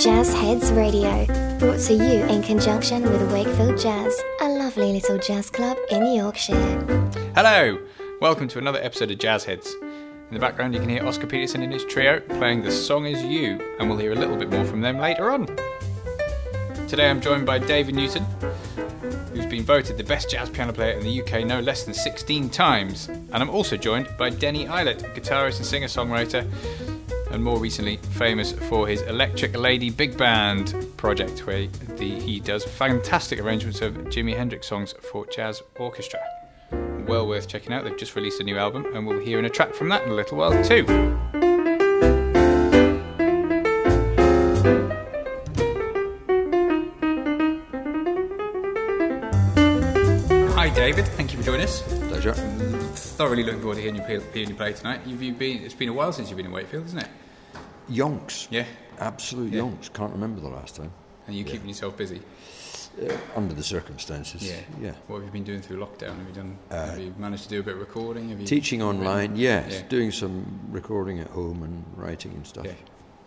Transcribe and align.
Jazz 0.00 0.32
Heads 0.32 0.72
Radio, 0.72 1.26
brought 1.58 1.78
to 1.80 1.92
you 1.92 2.24
in 2.24 2.42
conjunction 2.42 3.02
with 3.02 3.30
Wakefield 3.30 3.78
Jazz, 3.78 4.18
a 4.40 4.48
lovely 4.48 4.94
little 4.94 5.18
jazz 5.18 5.50
club 5.50 5.76
in 5.90 6.14
Yorkshire. 6.14 6.54
Hello! 7.34 7.78
Welcome 8.18 8.48
to 8.48 8.58
another 8.58 8.78
episode 8.82 9.10
of 9.10 9.18
Jazz 9.18 9.44
Heads. 9.44 9.74
In 9.82 10.32
the 10.32 10.40
background, 10.40 10.72
you 10.72 10.80
can 10.80 10.88
hear 10.88 11.04
Oscar 11.04 11.26
Peterson 11.26 11.62
and 11.62 11.70
his 11.70 11.84
trio 11.84 12.20
playing 12.20 12.62
The 12.62 12.70
Song 12.70 13.04
Is 13.04 13.22
You, 13.22 13.60
and 13.78 13.90
we'll 13.90 13.98
hear 13.98 14.12
a 14.12 14.16
little 14.16 14.38
bit 14.38 14.48
more 14.48 14.64
from 14.64 14.80
them 14.80 14.96
later 14.96 15.30
on. 15.30 15.44
Today 16.88 17.10
I'm 17.10 17.20
joined 17.20 17.44
by 17.44 17.58
David 17.58 17.94
Newton, 17.94 18.24
who's 19.34 19.44
been 19.44 19.64
voted 19.64 19.98
the 19.98 20.04
best 20.04 20.30
jazz 20.30 20.48
piano 20.48 20.72
player 20.72 20.92
in 20.92 21.04
the 21.04 21.20
UK 21.20 21.44
no 21.44 21.60
less 21.60 21.84
than 21.84 21.92
16 21.92 22.48
times. 22.48 23.08
And 23.08 23.34
I'm 23.34 23.50
also 23.50 23.76
joined 23.76 24.08
by 24.16 24.30
Denny 24.30 24.64
Ilett, 24.64 25.14
guitarist 25.14 25.58
and 25.58 25.66
singer 25.66 25.88
songwriter, 25.88 26.50
and 27.30 27.42
more 27.42 27.58
recently 27.58 27.96
famous 27.96 28.52
for 28.52 28.86
his 28.86 29.02
Electric 29.02 29.56
Lady 29.56 29.90
Big 29.90 30.16
Band 30.16 30.74
project, 30.96 31.46
where 31.46 31.66
the, 31.66 32.20
he 32.20 32.40
does 32.40 32.64
fantastic 32.64 33.40
arrangements 33.40 33.80
of 33.80 33.94
Jimi 34.06 34.36
Hendrix 34.36 34.66
songs 34.66 34.94
for 35.10 35.26
jazz 35.26 35.62
orchestra. 35.78 36.20
Well 37.06 37.26
worth 37.26 37.48
checking 37.48 37.72
out. 37.72 37.84
They've 37.84 37.96
just 37.96 38.14
released 38.14 38.40
a 38.40 38.44
new 38.44 38.58
album, 38.58 38.86
and 38.94 39.06
we'll 39.06 39.20
hear 39.20 39.38
in 39.38 39.44
a 39.44 39.50
track 39.50 39.74
from 39.74 39.88
that 39.88 40.02
in 40.04 40.10
a 40.10 40.14
little 40.14 40.38
while 40.38 40.62
too. 40.62 40.84
Hi, 50.54 50.68
David. 50.68 51.06
Thank 51.08 51.32
you 51.32 51.38
for 51.38 51.44
joining 51.44 51.62
us. 51.62 51.82
Pleasure. 52.08 52.32
Mm, 52.32 52.90
thoroughly 53.16 53.42
looking 53.42 53.60
forward 53.60 53.76
to 53.76 53.80
hearing 53.80 53.96
you 53.96 54.02
play, 54.02 54.20
hearing 54.34 54.50
you 54.50 54.54
play 54.54 54.72
tonight. 54.74 55.00
You've, 55.06 55.22
you've 55.22 55.38
been, 55.38 55.64
it's 55.64 55.74
been 55.74 55.88
a 55.88 55.92
while 55.92 56.12
since 56.12 56.28
you've 56.28 56.36
been 56.36 56.46
in 56.46 56.52
Wakefield, 56.52 56.84
isn't 56.86 56.98
it? 56.98 57.08
Yonks. 57.90 58.46
Yeah. 58.50 58.64
Absolute 58.98 59.52
Yeah. 59.52 59.62
yonks. 59.62 59.92
Can't 59.92 60.12
remember 60.12 60.40
the 60.40 60.48
last 60.48 60.76
time. 60.76 60.92
And 61.26 61.36
you're 61.36 61.46
keeping 61.46 61.68
yourself 61.68 61.96
busy. 61.96 62.20
Uh, 63.00 63.16
under 63.36 63.54
the 63.54 63.62
circumstances. 63.62 64.42
Yeah. 64.80 64.92
What 65.06 65.16
have 65.18 65.24
you 65.26 65.30
been 65.30 65.44
doing 65.44 65.62
through 65.62 65.78
lockdown? 65.78 66.18
Have 66.18 66.26
you 66.28 66.34
done? 66.34 66.58
have 66.70 66.98
you 66.98 67.14
managed 67.18 67.44
to 67.44 67.48
do 67.48 67.60
a 67.60 67.62
bit 67.62 67.74
of 67.74 67.80
recording? 67.80 68.28
Have 68.30 68.40
you 68.40 68.46
Teaching 68.46 68.82
online, 68.82 69.36
yes. 69.36 69.72
Yeah. 69.72 69.82
Doing 69.88 70.10
some 70.10 70.44
recording 70.70 71.20
at 71.20 71.28
home 71.28 71.62
and 71.62 71.84
writing 71.96 72.32
and 72.32 72.46
stuff. 72.46 72.66
Yeah, 72.66 72.72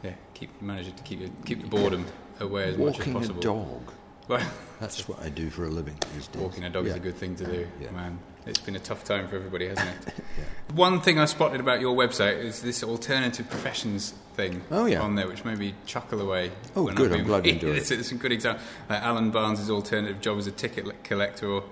yeah. 0.04 0.14
Keep 0.34 0.62
managing 0.62 0.96
to 0.96 1.04
keep 1.04 1.22
it, 1.22 1.32
keep 1.46 1.62
the 1.62 1.68
boredom 1.68 2.06
away 2.42 2.66
as 2.66 2.78
much 2.78 3.00
as 3.00 3.06
possible. 3.08 3.36
Walking 3.36 3.38
a 3.38 3.42
dog. 3.42 3.94
Well, 4.30 4.40
That's 4.80 5.06
what 5.10 5.22
I 5.22 5.28
do 5.28 5.50
for 5.50 5.66
a 5.66 5.70
living 5.70 5.98
these 6.14 6.28
days. 6.28 6.42
walking 6.42 6.64
a 6.64 6.70
dog 6.70 6.88
is 6.88 6.96
a 6.96 7.00
good 7.00 7.16
thing 7.18 7.36
to 7.36 7.46
do, 7.46 7.68
Yeah. 7.82 7.92
man. 7.92 8.20
It's 8.46 8.60
been 8.60 8.78
a 8.78 8.80
tough 8.80 9.04
time 9.04 9.28
for 9.28 9.36
everybody, 9.36 9.68
hasn't 9.68 9.90
it? 10.08 10.14
One 10.76 11.02
thing 11.02 11.20
I 11.20 11.26
spotted 11.26 11.60
about 11.60 11.82
your 11.82 11.94
website 11.94 12.38
is 12.42 12.62
this 12.62 12.84
alternative 12.86 13.50
professions 13.50 14.14
thing 14.34 14.62
Oh, 14.72 14.86
yeah. 14.86 15.02
on 15.02 15.16
there, 15.16 15.28
which 15.28 15.46
made 15.46 15.58
me 15.58 15.74
chuckle 15.86 16.22
away. 16.22 16.52
Oh, 16.76 16.88
good, 16.88 17.12
I've 17.12 17.20
I'm 17.20 17.26
glad 17.26 17.46
you 17.46 17.54
enjoyed 17.54 17.78
it's, 17.78 17.92
it's 17.92 18.12
a 18.12 18.16
good 18.16 18.32
example. 18.32 18.64
Like 18.90 19.02
Alan 19.02 19.32
Barnes' 19.32 19.70
alternative 19.70 20.20
job 20.22 20.38
as 20.38 20.48
a 20.48 20.52
ticket 20.52 21.04
collector 21.04 21.48
or 21.50 21.64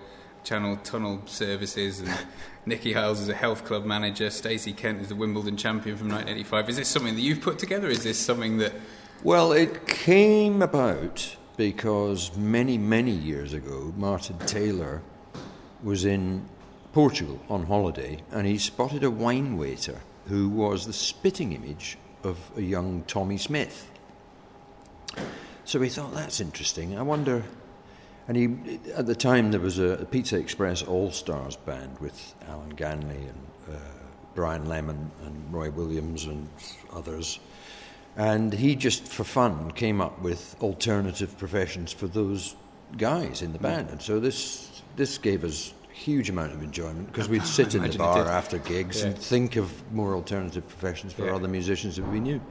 Channel 0.43 0.77
Tunnel 0.77 1.21
Services, 1.27 1.99
and 1.99 2.09
Nikki 2.65 2.95
Iles 2.95 3.19
is 3.21 3.29
a 3.29 3.35
health 3.35 3.63
club 3.65 3.85
manager. 3.85 4.29
Stacey 4.29 4.73
Kent 4.73 5.01
is 5.01 5.07
the 5.09 5.15
Wimbledon 5.15 5.57
champion 5.57 5.97
from 5.97 6.07
1985. 6.09 6.69
Is 6.69 6.77
this 6.77 6.87
something 6.87 7.15
that 7.15 7.21
you've 7.21 7.41
put 7.41 7.59
together? 7.59 7.87
Is 7.89 8.03
this 8.03 8.17
something 8.17 8.57
that 8.57 8.73
Well, 9.23 9.51
it 9.51 9.85
came 9.87 10.61
about 10.63 11.35
because 11.57 12.35
many, 12.35 12.77
many 12.77 13.11
years 13.11 13.53
ago, 13.53 13.93
Martin 13.95 14.39
Taylor 14.39 15.03
was 15.83 16.05
in 16.05 16.47
Portugal 16.93 17.39
on 17.49 17.65
holiday 17.67 18.17
and 18.31 18.47
he 18.47 18.57
spotted 18.57 19.03
a 19.03 19.11
wine 19.11 19.57
waiter 19.57 20.01
who 20.27 20.49
was 20.49 20.85
the 20.87 20.93
spitting 20.93 21.53
image 21.53 21.97
of 22.23 22.37
a 22.57 22.61
young 22.61 23.03
Tommy 23.07 23.37
Smith. 23.37 23.89
So 25.65 25.79
he 25.81 25.89
thought, 25.89 26.13
that's 26.13 26.39
interesting. 26.39 26.97
I 26.97 27.01
wonder. 27.01 27.43
And 28.27 28.37
he, 28.37 28.79
at 28.95 29.05
the 29.05 29.15
time, 29.15 29.51
there 29.51 29.59
was 29.59 29.79
a, 29.79 29.99
a 29.99 30.05
Pizza 30.05 30.37
Express 30.37 30.83
All 30.83 31.11
Stars 31.11 31.55
band 31.55 31.99
with 31.99 32.35
Alan 32.47 32.75
Ganley 32.75 33.29
and 33.29 33.47
uh, 33.69 33.77
Brian 34.35 34.67
Lemon 34.67 35.11
and 35.25 35.53
Roy 35.53 35.69
Williams 35.69 36.25
and 36.25 36.47
others. 36.93 37.39
And 38.15 38.53
he 38.53 38.75
just, 38.75 39.07
for 39.07 39.23
fun, 39.23 39.71
came 39.71 40.01
up 40.01 40.21
with 40.21 40.55
alternative 40.61 41.37
professions 41.37 41.91
for 41.91 42.07
those 42.07 42.55
guys 42.97 43.41
in 43.41 43.53
the 43.53 43.59
band. 43.59 43.89
And 43.89 44.01
so 44.01 44.19
this, 44.19 44.81
this 44.95 45.17
gave 45.17 45.43
us 45.43 45.73
huge 46.03 46.29
amount 46.29 46.51
of 46.53 46.61
enjoyment 46.63 47.07
because 47.11 47.29
we'd 47.29 47.45
sit 47.59 47.75
in 47.75 47.83
the 47.83 47.97
bar 47.97 48.27
after 48.27 48.57
gigs 48.57 49.01
Yeah. 49.01 49.07
and 49.07 49.17
think 49.17 49.55
of 49.55 49.67
more 49.93 50.13
alternative 50.15 50.67
professions 50.67 51.13
for 51.13 51.25
Yeah. 51.25 51.35
other 51.35 51.47
musicians 51.47 51.95
that 51.97 52.07
we 52.07 52.19
knew. 52.19 52.41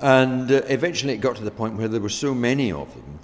And 0.00 0.50
uh, 0.50 0.62
eventually 0.68 1.12
it 1.14 1.18
got 1.18 1.36
to 1.36 1.44
the 1.44 1.50
point 1.50 1.76
where 1.76 1.88
there 1.88 2.00
were 2.00 2.08
so 2.10 2.34
many 2.34 2.70
of 2.72 2.92
them, 2.94 3.18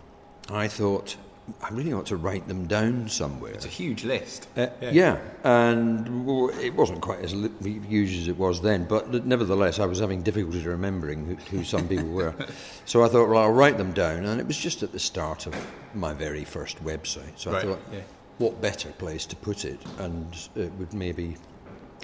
I 0.50 0.68
thought, 0.68 1.16
I 1.62 1.68
really 1.70 1.92
ought 1.92 2.06
to 2.06 2.16
write 2.16 2.46
them 2.48 2.66
down 2.66 3.08
somewhere. 3.08 3.52
it's 3.52 3.64
a 3.64 3.68
huge 3.68 4.04
list? 4.04 4.48
Uh, 4.56 4.68
yeah. 4.80 5.18
and 5.44 6.04
w- 6.26 6.50
it 6.60 6.74
wasn't 6.74 7.00
quite 7.02 7.20
as 7.20 7.34
li- 7.34 7.80
huge 7.88 8.16
as 8.16 8.28
it 8.28 8.38
was 8.38 8.60
then, 8.62 8.84
but 8.84 9.26
nevertheless, 9.26 9.78
I 9.78 9.86
was 9.86 9.98
having 9.98 10.22
difficulty 10.22 10.64
remembering 10.66 11.26
who, 11.26 11.34
who 11.56 11.64
some 11.64 11.88
people 11.88 12.08
were. 12.08 12.34
So 12.84 13.04
I 13.04 13.08
thought, 13.08 13.28
well, 13.28 13.38
I'll 13.42 13.52
write 13.52 13.78
them 13.78 13.92
down, 13.92 14.24
and 14.24 14.40
it 14.40 14.46
was 14.46 14.56
just 14.56 14.82
at 14.82 14.92
the 14.92 14.98
start 14.98 15.46
of 15.46 15.54
my 15.94 16.12
very 16.14 16.44
first 16.44 16.82
website. 16.84 17.32
So 17.36 17.52
Right, 17.52 17.64
I 17.64 17.66
thought, 17.68 17.80
yeah. 17.92 18.00
What 18.42 18.60
better 18.60 18.90
place 18.90 19.24
to 19.26 19.36
put 19.36 19.64
it, 19.64 19.80
and 19.98 20.26
it 20.56 20.72
would 20.78 20.92
maybe 20.92 21.36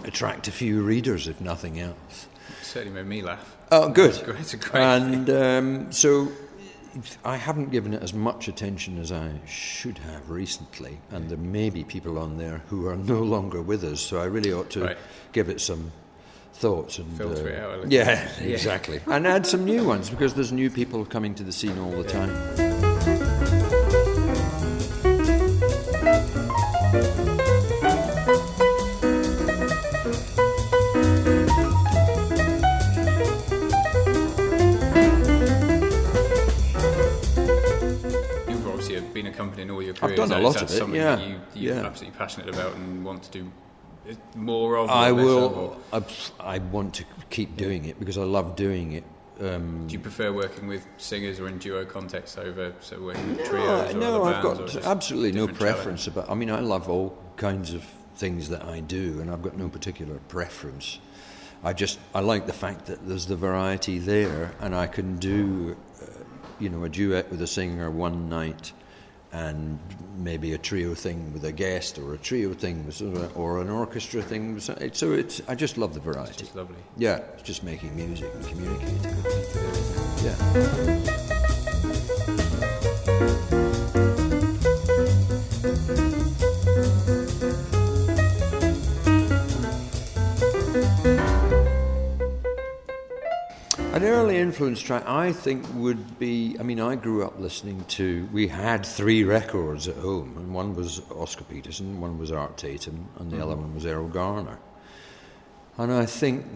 attract 0.04 0.46
a 0.48 0.52
few 0.52 0.82
readers, 0.82 1.26
if 1.28 1.40
nothing 1.40 1.80
else. 1.80 2.26
It 2.60 2.64
certainly 2.64 2.94
made 3.02 3.08
me 3.08 3.22
laugh. 3.22 3.56
Oh, 3.72 3.88
good. 3.88 4.10
It's 4.10 4.22
great- 4.22 4.40
it's 4.40 4.54
a 4.54 4.56
great 4.56 4.80
And 4.82 5.30
um, 5.30 5.92
so 5.92 6.28
I 7.24 7.36
haven't 7.36 7.70
given 7.70 7.92
it 7.94 8.02
as 8.02 8.14
much 8.14 8.48
attention 8.48 8.98
as 8.98 9.10
I 9.12 9.30
should 9.46 9.98
have 9.98 10.30
recently, 10.30 10.98
and 11.10 11.28
there 11.28 11.38
may 11.38 11.70
be 11.70 11.84
people 11.84 12.18
on 12.18 12.38
there 12.38 12.62
who 12.68 12.86
are 12.88 12.96
no 12.96 13.20
longer 13.22 13.60
with 13.60 13.82
us. 13.84 14.00
So 14.00 14.20
I 14.20 14.24
really 14.24 14.52
ought 14.52 14.70
to 14.70 14.84
Right. 14.84 14.98
give 15.32 15.48
it 15.48 15.60
some 15.60 15.90
thoughts 16.54 16.98
and 16.98 17.16
Filter 17.16 17.42
uh, 17.42 17.52
it 17.52 17.58
out 17.84 17.90
yeah. 17.92 18.28
Yeah. 18.40 18.46
exactly, 18.46 19.00
and 19.06 19.26
add 19.26 19.46
some 19.46 19.64
new 19.64 19.84
ones 19.84 20.08
because 20.10 20.34
there's 20.34 20.50
new 20.52 20.70
people 20.70 21.04
coming 21.04 21.34
to 21.36 21.42
the 21.44 21.52
scene 21.52 21.78
all 21.78 21.90
the 21.90 22.04
time. 22.04 22.77
Accompanying 39.58 39.70
all 39.70 39.82
your 39.82 39.94
career. 39.94 40.16
done 40.16 40.32
a 40.32 40.40
lot 40.40 40.56
of 40.56 40.70
it, 40.70 40.74
something 40.74 41.00
yeah, 41.00 41.16
that 41.16 41.28
you, 41.28 41.40
you're 41.54 41.74
yeah. 41.74 41.86
absolutely 41.86 42.16
passionate 42.18 42.48
about 42.48 42.74
and 42.74 43.04
want 43.04 43.22
to 43.24 43.30
do 43.30 43.50
more 44.34 44.76
of. 44.76 44.90
I 44.90 45.12
will. 45.12 45.78
I, 45.92 46.02
I 46.40 46.58
want 46.58 46.94
to 46.94 47.04
keep 47.30 47.56
doing 47.56 47.84
it 47.84 47.98
because 47.98 48.18
I 48.18 48.24
love 48.24 48.56
doing 48.56 48.92
it. 48.92 49.04
Um, 49.40 49.86
do 49.86 49.92
you 49.92 50.00
prefer 50.00 50.32
working 50.32 50.66
with 50.66 50.84
singers 50.96 51.38
or 51.38 51.46
in 51.46 51.58
duo 51.58 51.84
contexts 51.84 52.36
over 52.38 52.72
so 52.80 53.00
working 53.00 53.28
with 53.28 53.38
No, 53.38 53.44
trios 53.44 53.94
no, 53.94 54.24
I've 54.24 54.42
got 54.42 54.84
absolutely 54.84 55.30
no 55.30 55.46
different 55.46 55.58
challenge? 55.58 55.76
preference 55.76 56.06
about. 56.08 56.30
I 56.30 56.34
mean, 56.34 56.50
I 56.50 56.60
love 56.60 56.88
all 56.88 57.16
kinds 57.36 57.72
of 57.72 57.84
things 58.16 58.48
that 58.48 58.64
I 58.64 58.80
do, 58.80 59.20
and 59.20 59.30
I've 59.30 59.42
got 59.42 59.56
no 59.56 59.68
particular 59.68 60.18
preference. 60.28 60.98
I 61.62 61.72
just 61.72 61.98
I 62.14 62.20
like 62.20 62.46
the 62.46 62.52
fact 62.52 62.86
that 62.86 63.06
there's 63.06 63.26
the 63.26 63.36
variety 63.36 63.98
there, 63.98 64.52
and 64.60 64.74
I 64.74 64.86
can 64.88 65.16
do, 65.16 65.76
uh, 66.02 66.06
you 66.58 66.68
know, 66.68 66.82
a 66.82 66.88
duet 66.88 67.30
with 67.30 67.40
a 67.42 67.46
singer 67.46 67.90
one 67.92 68.28
night, 68.28 68.72
and 69.32 69.78
maybe 70.16 70.54
a 70.54 70.58
trio 70.58 70.94
thing 70.94 71.32
with 71.32 71.44
a 71.44 71.52
guest, 71.52 71.98
or 71.98 72.14
a 72.14 72.18
trio 72.18 72.52
thing 72.52 72.86
with, 72.86 73.02
or 73.36 73.60
an 73.60 73.70
orchestra 73.70 74.22
thing. 74.22 74.54
with 74.54 74.62
So 74.62 75.12
it's 75.12 75.42
I 75.48 75.54
just 75.54 75.78
love 75.78 75.94
the 75.94 76.00
variety. 76.00 76.44
It's 76.44 76.54
lovely. 76.54 76.76
Yeah, 76.96 77.18
it's 77.34 77.42
just 77.42 77.62
making 77.62 77.94
music 77.94 78.32
and 78.34 78.46
communicating. 78.46 78.98
Good 79.02 79.24
thing 79.24 79.44
to 79.44 79.52
do, 79.52 79.66
isn't 79.66 80.26
it? 80.26 81.28
Yeah. 81.28 81.37
Early 94.08 94.38
influence 94.38 94.80
track, 94.80 95.06
I 95.06 95.32
think, 95.32 95.66
would 95.74 96.18
be. 96.18 96.56
I 96.58 96.62
mean, 96.62 96.80
I 96.80 96.96
grew 96.96 97.24
up 97.24 97.38
listening 97.38 97.84
to. 97.88 98.26
We 98.32 98.48
had 98.48 98.86
three 98.86 99.22
records 99.22 99.86
at 99.86 99.96
home, 99.96 100.34
and 100.38 100.54
one 100.54 100.74
was 100.74 101.02
Oscar 101.10 101.44
Peterson, 101.44 102.00
one 102.00 102.18
was 102.18 102.32
Art 102.32 102.56
Tatum, 102.56 103.06
and 103.18 103.30
the 103.30 103.42
other 103.44 103.54
one 103.54 103.74
was 103.74 103.84
Erroll 103.84 104.10
Garner. 104.10 104.58
And 105.76 105.92
I 105.92 106.06
think 106.06 106.46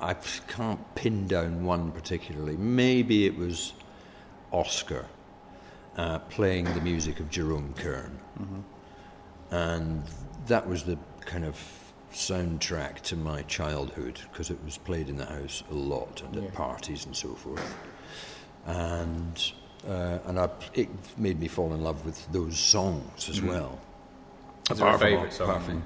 I 0.00 0.12
can't 0.12 0.94
pin 0.94 1.26
down 1.26 1.64
one 1.64 1.92
particularly. 1.92 2.58
Maybe 2.58 3.24
it 3.24 3.38
was 3.38 3.72
Oscar 4.52 5.06
uh, 5.96 6.18
playing 6.18 6.66
the 6.66 6.82
music 6.82 7.20
of 7.20 7.30
Jerome 7.30 7.72
Kern. 7.78 8.18
And 9.50 10.02
that 10.46 10.68
was 10.68 10.84
the 10.84 10.98
kind 11.22 11.46
of 11.46 11.56
soundtrack 12.14 13.00
to 13.02 13.16
my 13.16 13.42
childhood 13.42 14.20
because 14.30 14.50
it 14.50 14.58
was 14.64 14.78
played 14.78 15.08
in 15.08 15.16
the 15.16 15.24
house 15.26 15.62
a 15.70 15.74
lot 15.74 16.22
and 16.22 16.34
Yeah. 16.36 16.42
at 16.42 16.54
parties 16.54 17.04
and 17.06 17.14
so 17.14 17.34
forth. 17.34 17.74
And 18.66 19.52
uh, 19.86 20.18
and 20.24 20.40
I, 20.40 20.48
it 20.72 20.88
made 21.18 21.38
me 21.38 21.46
fall 21.48 21.74
in 21.74 21.82
love 21.82 22.06
with 22.06 22.26
those 22.32 22.58
songs 22.58 23.28
as 23.28 23.42
well. 23.42 23.78
Mm-hmm. 24.64 24.72
Is 24.72 24.78
there 24.78 24.86
a 24.86 24.90
Apart 24.94 25.00
from- 25.00 25.08
favourite 25.10 25.32
song? 25.34 25.48
apart 25.50 25.62
I 25.62 25.66
from- 25.66 25.84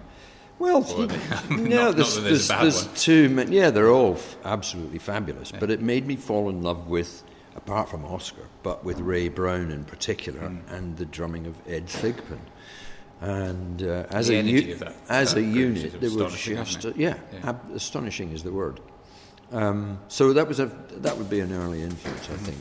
Well, 0.60 0.84
Or 0.94 1.00
you- 1.00 1.06
not- 1.08 1.50
no, 1.50 1.56
not 1.86 1.96
there's, 1.96 2.14
that 2.14 2.20
there's 2.20 2.48
there's, 2.48 2.84
there's 2.86 3.02
two. 3.02 3.28
ma- 3.30 3.42
Yeah, 3.42 3.70
they're 3.70 3.90
all 3.90 4.14
f- 4.14 4.36
absolutely 4.44 4.98
fabulous. 5.00 5.50
But 5.50 5.70
it 5.72 5.80
made 5.82 6.06
me 6.06 6.14
fall 6.14 6.48
in 6.48 6.62
love 6.62 6.86
with, 6.86 7.24
apart 7.56 7.88
from 7.88 8.04
Oscar, 8.04 8.46
but 8.62 8.84
with 8.84 9.00
Ray 9.00 9.28
Brown 9.28 9.72
in 9.72 9.84
particular, 9.84 10.42
Mm. 10.42 10.60
and 10.72 10.96
the 10.96 11.04
drumming 11.06 11.46
of 11.48 11.56
Ed 11.66 11.86
Thigpen. 11.88 12.38
And 13.20 13.82
uh, 13.82 14.06
as 14.10 14.28
a 14.30 14.36
u- 14.42 14.74
that- 14.76 14.94
as 15.08 15.34
that 15.34 15.40
a 15.40 15.42
unit, 15.42 16.00
they 16.00 16.08
were 16.08 16.28
just 16.30 16.46
isn't 16.46 16.96
yeah, 16.96 17.16
Yeah. 17.32 17.48
ab- 17.50 17.70
astonishing 17.74 18.32
is 18.32 18.42
the 18.42 18.52
word. 18.52 18.80
Um, 19.50 19.98
so 20.08 20.32
that 20.34 20.46
was 20.46 20.60
a 20.60 20.66
that 21.00 21.16
would 21.16 21.28
be 21.30 21.40
an 21.40 21.52
early 21.52 21.82
influence, 21.82 22.28
I 22.30 22.36
think. 22.44 22.58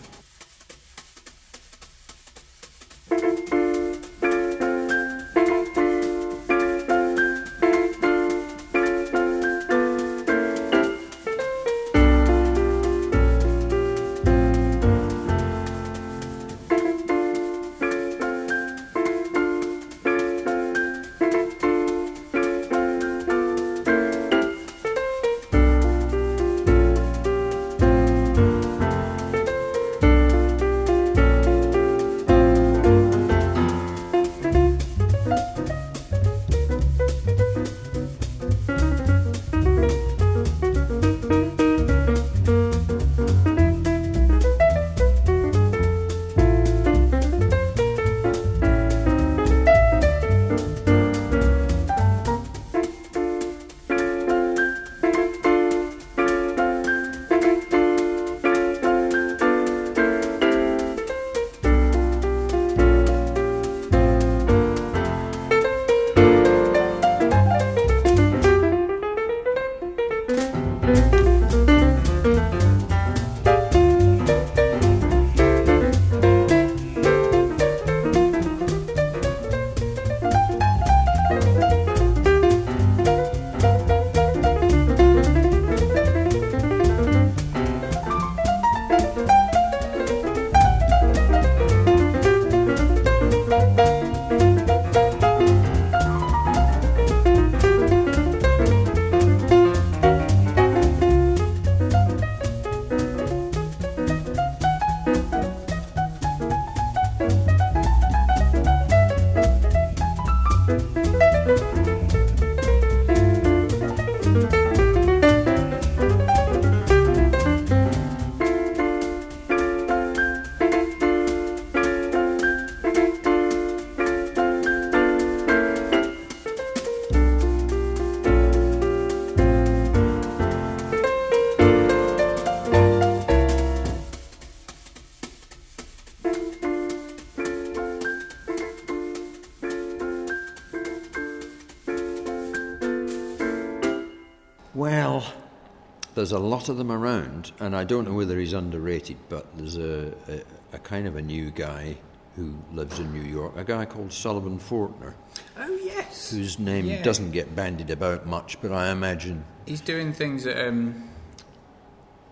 There's 146.30 146.42
a 146.42 146.46
lot 146.46 146.68
of 146.68 146.76
them 146.78 146.92
around, 146.92 147.54
and 147.62 147.74
I 147.74 147.86
don't 147.86 148.04
know 148.06 148.14
whether 148.14 148.38
he's 148.38 148.52
underrated, 148.52 149.16
but 149.30 149.46
there's 149.58 149.78
a, 149.78 150.14
a, 150.28 150.42
a 150.74 150.80
kind 150.80 151.08
of 151.08 151.16
a 151.16 151.22
new 151.22 151.52
guy 151.52 151.96
who 152.36 152.54
lives 152.74 153.00
in 153.00 153.14
New 153.14 153.22
York, 153.22 153.56
a 153.56 153.64
guy 153.64 153.86
called 153.86 154.12
Sullivan 154.12 154.60
Fortner, 154.60 155.14
Oh 155.58 155.80
yes, 155.86 156.32
whose 156.32 156.60
name 156.60 156.86
Yeah. 156.86 157.02
doesn't 157.02 157.32
get 157.32 157.56
bandied 157.56 157.90
about 157.92 158.28
much, 158.28 158.60
but 158.62 158.74
I 158.74 158.92
imagine. 158.92 159.46
he's 159.66 159.80
doing 159.80 160.12
things. 160.12 160.46
At, 160.46 160.68
um, 160.68 161.10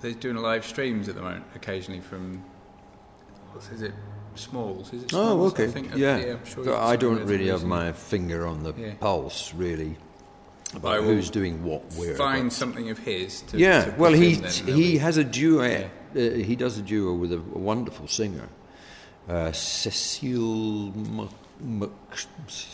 they're 0.01 0.11
doing 0.11 0.35
live 0.35 0.65
streams 0.65 1.07
at 1.07 1.15
the 1.15 1.21
moment, 1.21 1.45
occasionally 1.55 2.01
from. 2.01 2.43
What 3.53 3.63
is 3.73 3.81
it? 3.81 3.93
Smalls? 4.35 4.91
Is 4.91 5.03
it? 5.03 5.11
Smalls, 5.11 5.53
Oh, 5.53 5.55
okay. 5.55 5.63
I 5.63 5.67
think? 5.67 5.95
yeah. 5.95 6.15
I'm 6.17 6.43
sure 6.45 6.65
So 6.65 6.75
I 6.75 6.97
don't 6.97 7.25
really 7.25 7.47
have 7.47 7.63
my 7.63 7.93
finger 7.93 8.45
on 8.45 8.61
the 8.63 8.73
Yeah. 8.77 8.95
pulse, 8.99 9.53
really, 9.53 9.95
about 10.77 11.03
who's 11.03 11.29
doing 11.29 11.63
what 11.63 11.81
where. 11.95 12.15
Find 12.15 12.51
something 12.51 12.89
of 12.89 12.99
his. 12.99 13.41
To, 13.43 13.57
yeah, 13.57 13.85
to 13.85 13.91
well, 13.97 14.13
he 14.13 14.35
then, 14.35 14.51
he 14.51 14.95
it'll 14.95 15.01
has 15.01 15.17
a 15.17 15.23
duet. 15.23 15.89
Uh, 16.15 16.19
he 16.19 16.55
does 16.55 16.77
a 16.77 16.81
duo 16.81 17.13
with 17.13 17.31
a, 17.31 17.37
a 17.37 17.39
wonderful 17.39 18.07
singer, 18.07 18.49
uh, 19.27 19.51
Cecile. 19.51 20.91
Mc, 20.95 21.29
Mc, 21.59 21.89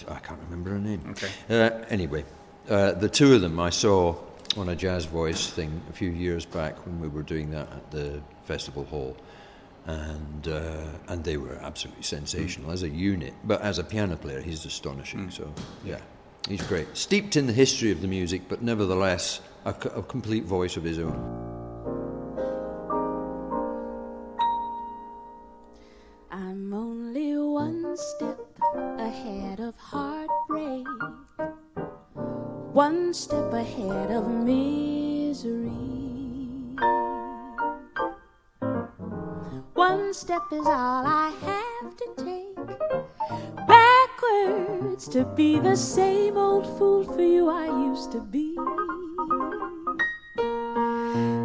I 0.08 0.20
can't 0.20 0.40
remember 0.46 0.72
her 0.72 0.80
name. 0.80 1.02
Okay. 1.12 1.30
Uh, 1.50 1.84
anyway, 1.90 2.24
uh, 2.70 2.94
the 2.94 3.10
two 3.10 3.34
of 3.36 3.42
them 3.42 3.60
I 3.60 3.70
saw 3.70 4.16
on 4.58 4.70
a 4.70 4.76
jazz 4.76 5.06
voice 5.06 5.50
thing 5.50 5.82
a 5.90 5.94
few 5.94 6.10
years 6.10 6.46
back 6.46 6.86
when 6.86 7.00
we 7.00 7.08
were 7.08 7.24
doing 7.24 7.52
that 7.52 7.72
at 7.72 7.92
the 7.92 8.22
festival 8.44 8.84
hall, 8.86 9.16
and 9.86 10.48
uh, 10.48 10.84
and 11.08 11.24
they 11.24 11.38
were 11.38 11.58
absolutely 11.62 12.04
sensational 12.04 12.72
as 12.72 12.84
a 12.84 12.90
unit. 12.90 13.34
But 13.44 13.62
as 13.62 13.80
a 13.80 13.84
piano 13.84 14.18
player, 14.18 14.42
he's 14.42 14.66
astonishing. 14.66 15.32
So 15.32 15.54
yeah, 15.86 16.00
he's 16.48 16.62
great. 16.64 16.88
Steeped 16.98 17.36
in 17.36 17.48
the 17.48 17.54
history 17.54 17.92
of 17.92 18.02
the 18.02 18.08
music, 18.08 18.44
but 18.50 18.62
nevertheless 18.62 19.42
a, 19.66 19.70
a 19.70 20.04
complete 20.04 20.44
voice 20.44 20.78
of 20.78 20.84
his 20.84 21.00
own. 21.00 21.38
I'm 26.32 26.74
only 26.74 27.38
one 27.38 27.96
step 27.98 28.40
ahead 28.98 29.60
of 29.60 29.76
heartbreak, 29.78 30.88
one 32.74 33.14
step 33.14 33.54
ahead 33.54 34.12
of 34.12 34.28
misery. 34.28 35.72
One 39.74 40.14
step 40.14 40.44
is 40.52 40.66
all 40.66 41.06
I 41.06 41.34
have 41.42 41.98
to 41.98 42.24
take. 42.24 42.41
Backwards 44.32 45.08
to 45.10 45.26
be 45.36 45.60
the 45.60 45.76
same 45.76 46.38
old 46.38 46.66
fool 46.78 47.04
for 47.04 47.22
you 47.22 47.50
I 47.50 47.66
used 47.66 48.12
to 48.14 48.22
be. 48.22 48.56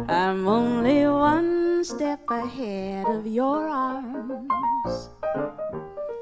I'm 0.07 0.47
only 0.47 1.05
one 1.05 1.83
step 1.83 2.21
ahead 2.29 3.07
of 3.07 3.27
your 3.27 3.67
arms, 3.67 5.09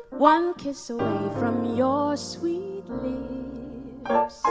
one 0.10 0.54
kiss 0.56 0.90
away 0.90 1.30
from 1.40 1.76
your 1.76 2.18
sweet 2.18 2.88
lips. 2.90 4.42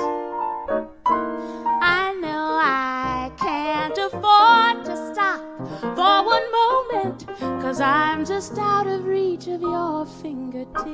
I 1.83 2.15
know 2.21 2.59
I 2.63 3.33
can't 3.37 3.99
afford 3.99 4.85
to 4.85 4.97
stop 5.13 5.41
for 5.97 6.25
one 6.25 6.54
cause 7.39 7.81
I'm 7.81 8.25
just 8.25 8.59
out 8.59 8.87
of 8.87 9.05
reach 9.05 9.47
of 9.47 9.61
your 9.61 10.07
fingertips. 10.07 10.85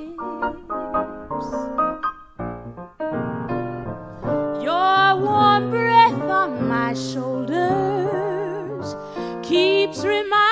You're 4.63 5.17
warm 5.17 5.71
breath 5.71 6.21
on 6.23 6.69
my 6.69 6.95
shoulders 6.95 8.97
keeps 9.43 10.05
reminding 10.05 10.50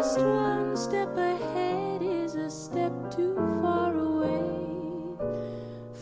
Just 0.00 0.18
one 0.20 0.78
step 0.78 1.14
ahead 1.14 2.00
is 2.00 2.34
a 2.34 2.50
step 2.50 2.90
too 3.14 3.34
far 3.60 3.94
away 3.94 5.18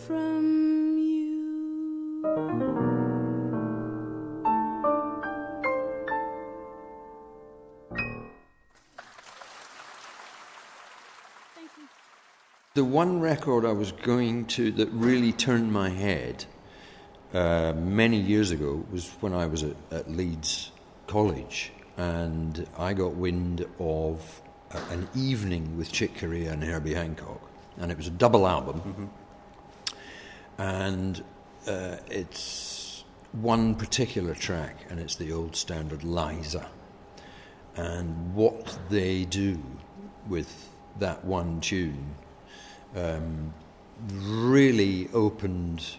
from 0.07 0.97
you. 0.97 2.21
The 12.75 12.85
one 12.85 13.19
record 13.19 13.65
I 13.65 13.73
was 13.73 13.91
going 13.91 14.45
to 14.45 14.71
that 14.71 14.87
really 14.93 15.33
turned 15.33 15.73
my 15.73 15.89
head 15.89 16.45
uh, 17.33 17.73
many 17.75 18.15
years 18.15 18.51
ago 18.51 18.85
was 18.93 19.09
when 19.19 19.33
I 19.33 19.45
was 19.45 19.63
at, 19.63 19.75
at 19.91 20.09
Leeds 20.09 20.71
College, 21.07 21.73
and 21.99 22.65
I 22.77 22.93
got 22.93 23.15
wind 23.15 23.65
of 23.77 24.41
a, 24.71 24.77
an 24.93 25.09
evening 25.15 25.77
with 25.77 25.91
Chick 25.91 26.17
Corea 26.17 26.53
and 26.53 26.63
Herbie 26.63 26.93
Hancock, 26.93 27.41
and 27.77 27.91
it 27.91 27.97
was 27.97 28.07
a 28.07 28.11
double 28.11 28.47
album, 28.47 29.09
and 30.57 31.21
uh, 31.67 31.97
it's 32.09 33.03
one 33.33 33.75
particular 33.75 34.33
track, 34.33 34.77
and 34.89 34.97
it's 34.97 35.15
the 35.15 35.33
old 35.33 35.57
standard 35.57 36.05
Liza, 36.05 36.69
and 37.75 38.33
what 38.33 38.79
they 38.89 39.25
do 39.25 39.61
with 40.29 40.69
that 40.99 41.25
one 41.25 41.59
tune 41.59 42.15
um, 42.95 43.53
really 44.23 45.09
opened 45.13 45.97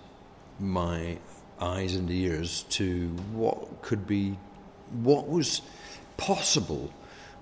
my 0.58 1.18
eyes 1.60 1.94
and 1.94 2.10
ears 2.10 2.62
to 2.70 3.08
what 3.32 3.82
could 3.82 4.06
be, 4.06 4.38
what 5.02 5.28
was 5.28 5.60
possible 6.20 6.92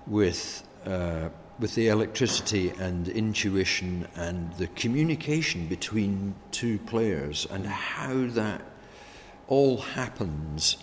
with 0.07 0.63
uh, 0.85 1.27
with 1.59 1.75
the 1.75 1.89
electricity 1.89 2.69
and 2.79 3.09
intuition 3.09 4.07
and 4.15 4.53
the 4.53 4.67
communication 4.67 5.67
between 5.67 6.33
two 6.51 6.79
players 6.79 7.45
and 7.51 7.65
how 7.67 8.27
that 8.27 8.61
all 9.49 9.77
happens 9.77 10.77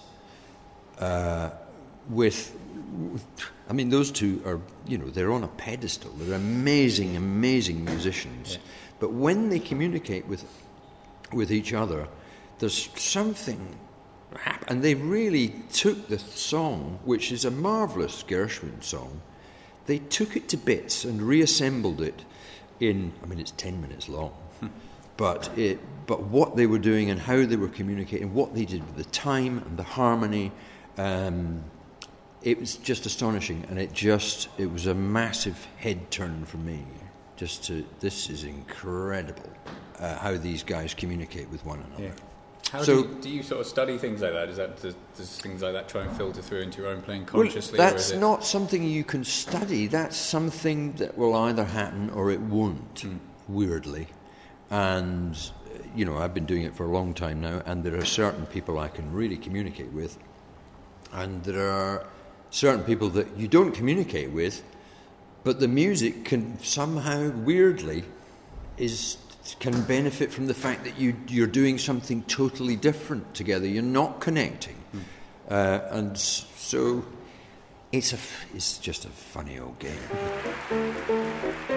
uh, 0.99 1.49
with 2.11 2.55
I 3.71 3.73
mean 3.73 3.89
those 3.89 4.11
two 4.11 4.43
are 4.45 4.61
you 4.87 4.99
know 4.99 5.09
they're 5.09 5.33
on 5.33 5.45
a 5.45 5.49
pedestal. 5.49 6.13
They're 6.19 6.37
amazing 6.37 7.17
amazing 7.17 7.85
musicians. 7.85 8.59
But 9.01 9.13
when 9.13 9.49
they 9.49 9.59
communicate 9.59 10.27
with 10.27 10.45
with 11.33 11.51
each 11.51 11.73
other 11.73 12.07
there's 12.59 12.89
something 12.97 13.77
and 14.69 14.83
they 14.83 14.95
really 14.95 15.49
took 15.73 16.09
the 16.09 16.19
song 16.19 16.99
which 17.05 17.33
is 17.33 17.45
a 17.45 17.51
marvelous 17.51 18.23
Gershwin 18.23 18.83
song 18.83 19.21
they 19.87 19.99
took 19.99 20.37
it 20.37 20.49
to 20.49 20.57
bits 20.57 21.05
and 21.05 21.23
reassembled 21.23 22.01
it 22.01 22.25
in 22.81 23.13
I 23.23 23.27
mean 23.27 23.39
it's 23.39 23.53
10 23.53 23.81
minutes 23.81 24.09
long 24.09 24.35
but 25.17 25.57
it 25.57 25.79
but 26.07 26.23
what 26.25 26.57
they 26.57 26.67
were 26.67 26.79
doing 26.79 27.11
and 27.11 27.21
how 27.21 27.45
they 27.45 27.57
were 27.57 27.69
communicating 27.69 28.35
what 28.35 28.55
they 28.55 28.65
did 28.65 28.85
with 28.87 28.97
the 28.97 29.11
time 29.11 29.59
and 29.59 29.77
the 29.77 29.83
harmony 29.83 30.53
um, 30.99 31.65
it 32.47 32.61
was 32.61 32.77
just 32.77 33.07
astonishing. 33.07 33.65
And 33.69 33.79
it 33.79 33.93
just 33.93 34.49
it 34.57 34.71
was 34.71 34.87
a 34.87 34.95
massive 34.95 35.67
head 35.77 36.11
turn 36.11 36.45
for 36.45 36.59
me 36.59 36.85
just 37.37 37.65
to 37.65 37.85
this 38.01 38.31
is 38.31 38.45
incredible 38.45 39.51
uh, 39.99 40.17
how 40.19 40.37
these 40.37 40.63
guys 40.63 40.95
communicate 40.95 41.51
with 41.51 41.65
one 41.67 41.85
another 41.91 42.15
How 42.73 42.83
So- 42.83 43.03
do, 43.05 43.09
you, 43.09 43.15
do 43.21 43.29
you 43.31 43.43
sort 43.43 43.61
of 43.61 43.67
study 43.67 43.97
things 43.97 44.21
like 44.23 44.33
that? 44.33 44.49
Is 44.49 44.57
that 44.57 44.81
does, 44.83 44.95
does 45.17 45.41
things 45.41 45.63
like 45.63 45.73
that 45.75 45.89
try 45.89 46.03
and 46.03 46.17
filter 46.17 46.43
through 46.43 46.61
into 46.63 46.83
your 46.83 46.91
own 46.91 47.01
playing 47.03 47.23
Well, 47.33 47.45
consciously? 47.45 47.79
or 47.79 47.83
is 47.85 47.93
that's 47.93 48.13
not 48.15 48.45
something 48.45 48.83
you 48.83 49.05
can 49.05 49.25
study. 49.25 49.87
That's 49.87 50.17
something 50.17 50.93
that 50.95 51.17
will 51.17 51.35
either 51.37 51.65
happen 51.65 52.11
or 52.11 52.31
it 52.31 52.41
won't, 52.41 53.01
Hmm. 53.01 53.17
weirdly. 53.49 54.09
And, 54.71 55.39
you 55.95 56.05
know, 56.05 56.19
I've 56.19 56.35
been 56.35 56.47
doing 56.47 56.63
it 56.63 56.75
for 56.75 56.85
a 56.85 56.91
long 56.91 57.15
time 57.15 57.41
now, 57.41 57.63
and 57.67 57.85
there 57.85 57.97
are 57.97 58.05
certain 58.05 58.47
people 58.47 58.79
I 58.81 58.89
can 58.89 59.13
really 59.13 59.37
communicate 59.37 59.93
with, 59.93 60.19
and 61.13 61.45
there 61.45 61.71
are 61.71 62.05
certain 62.51 62.83
people 62.85 63.09
that 63.11 63.29
you 63.37 63.47
don't 63.47 63.73
communicate 63.73 64.33
with, 64.33 64.65
but 65.45 65.61
the 65.61 65.69
music 65.69 66.25
can 66.25 66.59
somehow, 66.65 67.31
weirdly, 67.31 68.05
is 68.77 69.19
can 69.55 69.83
benefit 69.83 70.33
from 70.33 70.47
the 70.47 70.55
fact 70.55 70.85
that 70.85 70.99
you, 70.99 71.15
you're 71.29 71.47
doing 71.47 71.79
something 71.79 72.23
totally 72.25 72.77
different 72.77 73.35
together. 73.35 73.67
You're 73.67 73.83
not 73.83 74.21
connecting. 74.21 74.77
Uh, 75.49 75.81
and 75.91 76.19
so 76.19 77.05
it's, 77.93 78.13
a 78.13 78.19
it's 78.55 78.79
just 78.79 79.05
a 79.05 79.11
funny 79.11 79.59
old 79.59 79.79
game. 79.79 81.76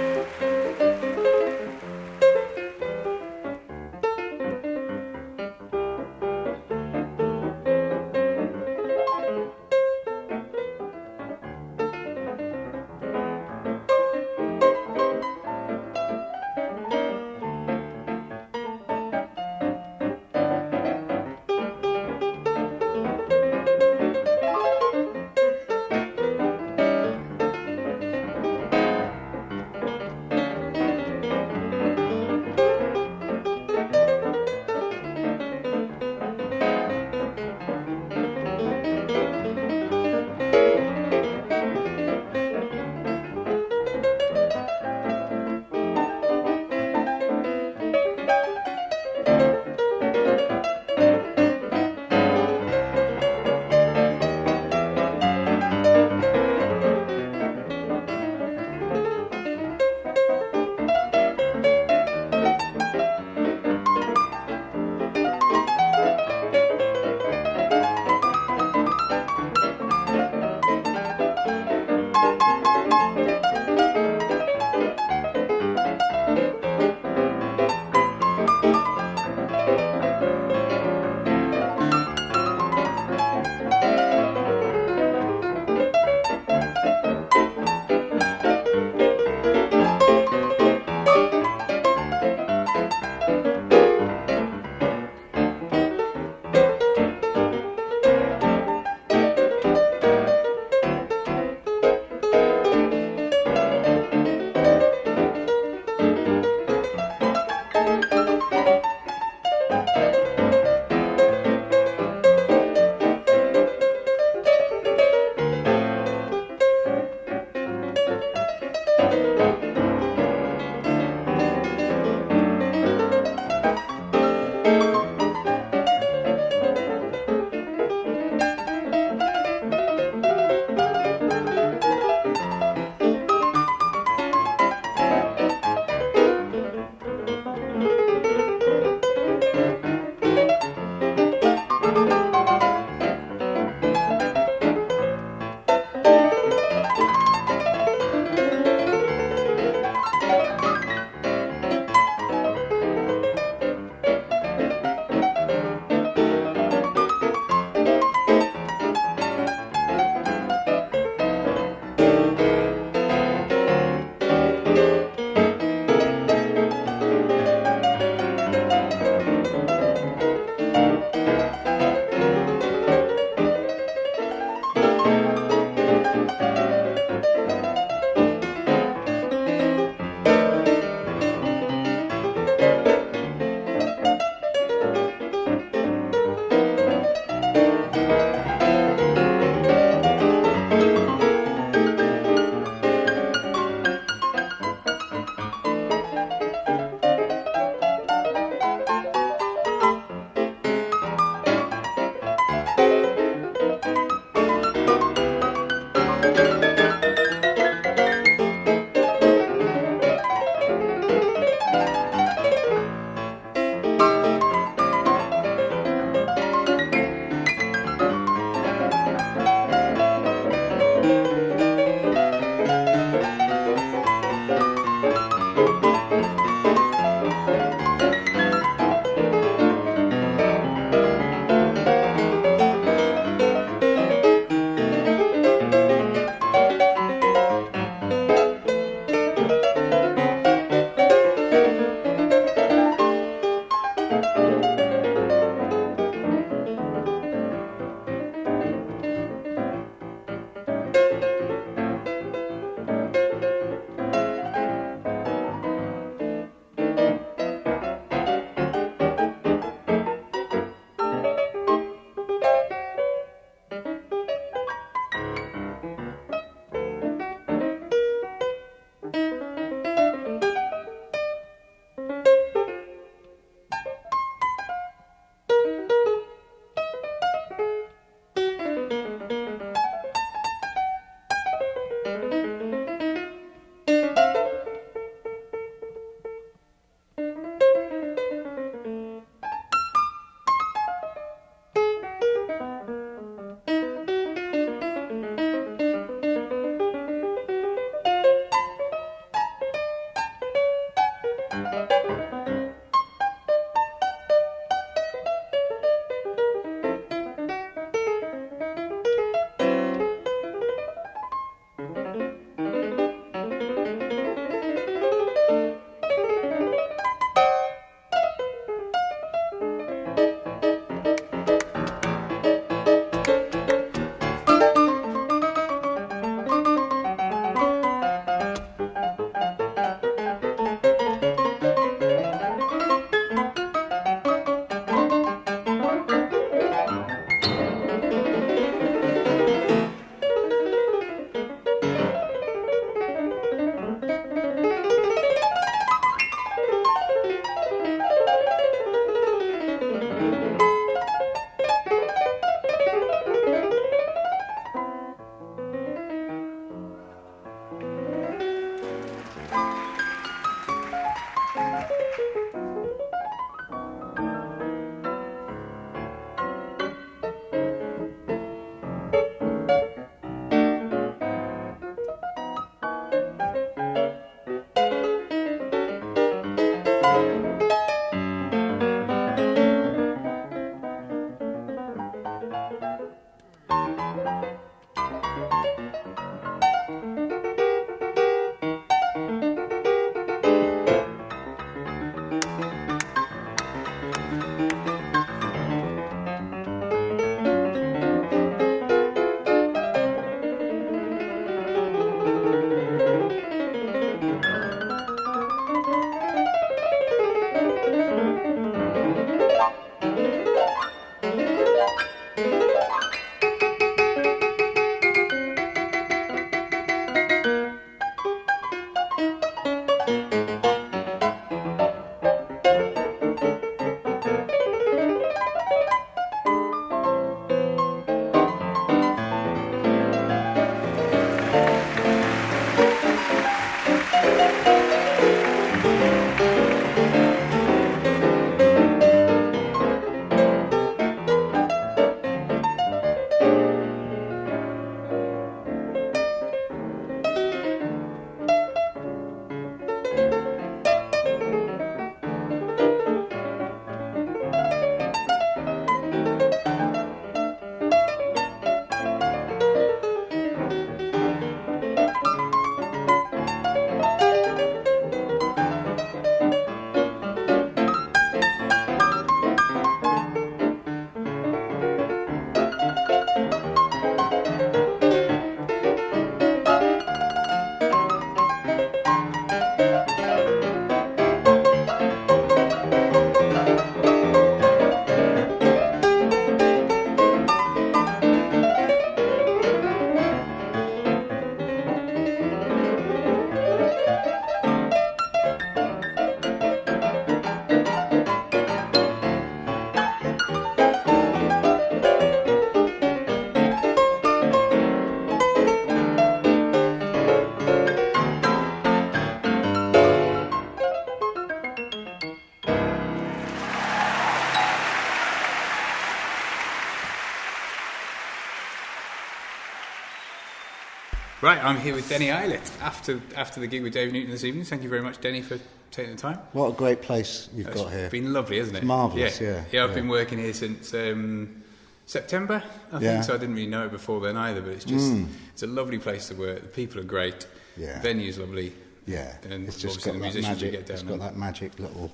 Right, 521.42 521.64
I'm 521.64 521.80
here 521.80 521.96
with 521.96 522.10
Denny 522.10 522.28
Ilett 522.28 522.70
after 522.82 523.22
after 523.36 523.62
the 523.62 523.68
gig 523.68 523.82
with 523.82 523.94
Dave 523.94 524.12
Newton 524.12 524.30
this 524.32 524.44
evening. 524.44 524.66
Thank 524.66 524.84
you 524.84 524.90
very 524.90 525.02
much, 525.02 525.22
Denny, 525.22 525.42
for 525.42 525.58
taking 525.90 526.16
the 526.16 526.22
time. 526.22 526.38
What 526.52 526.70
a 526.70 526.74
great 526.74 527.02
place 527.02 527.48
you've 527.54 527.72
got 527.74 527.92
here. 527.92 528.00
It's 528.06 528.12
been 528.12 528.34
lovely, 528.34 528.58
hasn't 528.58 528.76
it? 528.76 528.80
It's 528.80 528.88
marvellous, 528.88 529.40
yeah, 529.40 529.48
Yeah, 529.50 529.64
yeah 529.72 529.84
I've 529.86 529.90
yeah. 529.92 529.96
been 529.96 530.10
working 530.10 530.38
here 530.38 530.54
since 530.54 530.94
um, 530.94 531.64
September, 532.06 532.62
I 532.92 533.00
think, 533.00 533.24
so 533.24 533.34
I 533.34 533.38
didn't 533.38 533.56
really 533.56 533.70
know 533.70 533.86
it 533.86 533.92
before 533.92 534.20
then 534.20 534.36
either, 534.36 534.62
but 534.62 534.72
it's 534.72 534.84
just, 534.86 535.14
it's 535.54 535.64
a 535.64 535.68
lovely 535.68 535.98
place 535.98 536.28
to 536.28 536.36
work. 536.36 536.62
The 536.62 536.68
people 536.68 537.00
are 537.00 537.06
great. 537.06 537.48
Yeah. 537.78 537.96
The 537.96 538.02
venue's 538.02 538.38
lovely. 538.38 538.74
Yeah, 539.06 539.34
And 539.50 539.68
it's 539.68 539.80
just 539.82 540.04
got 540.04 540.14
the 540.14 540.20
that 540.20 540.20
musicians 540.20 540.62
you 540.62 540.68
magic. 540.68 540.72
get 540.72 540.86
down 540.88 540.96
It's 540.96 541.04
got 541.04 541.20
that 541.20 541.38
magic 541.38 541.80
little, 541.80 542.12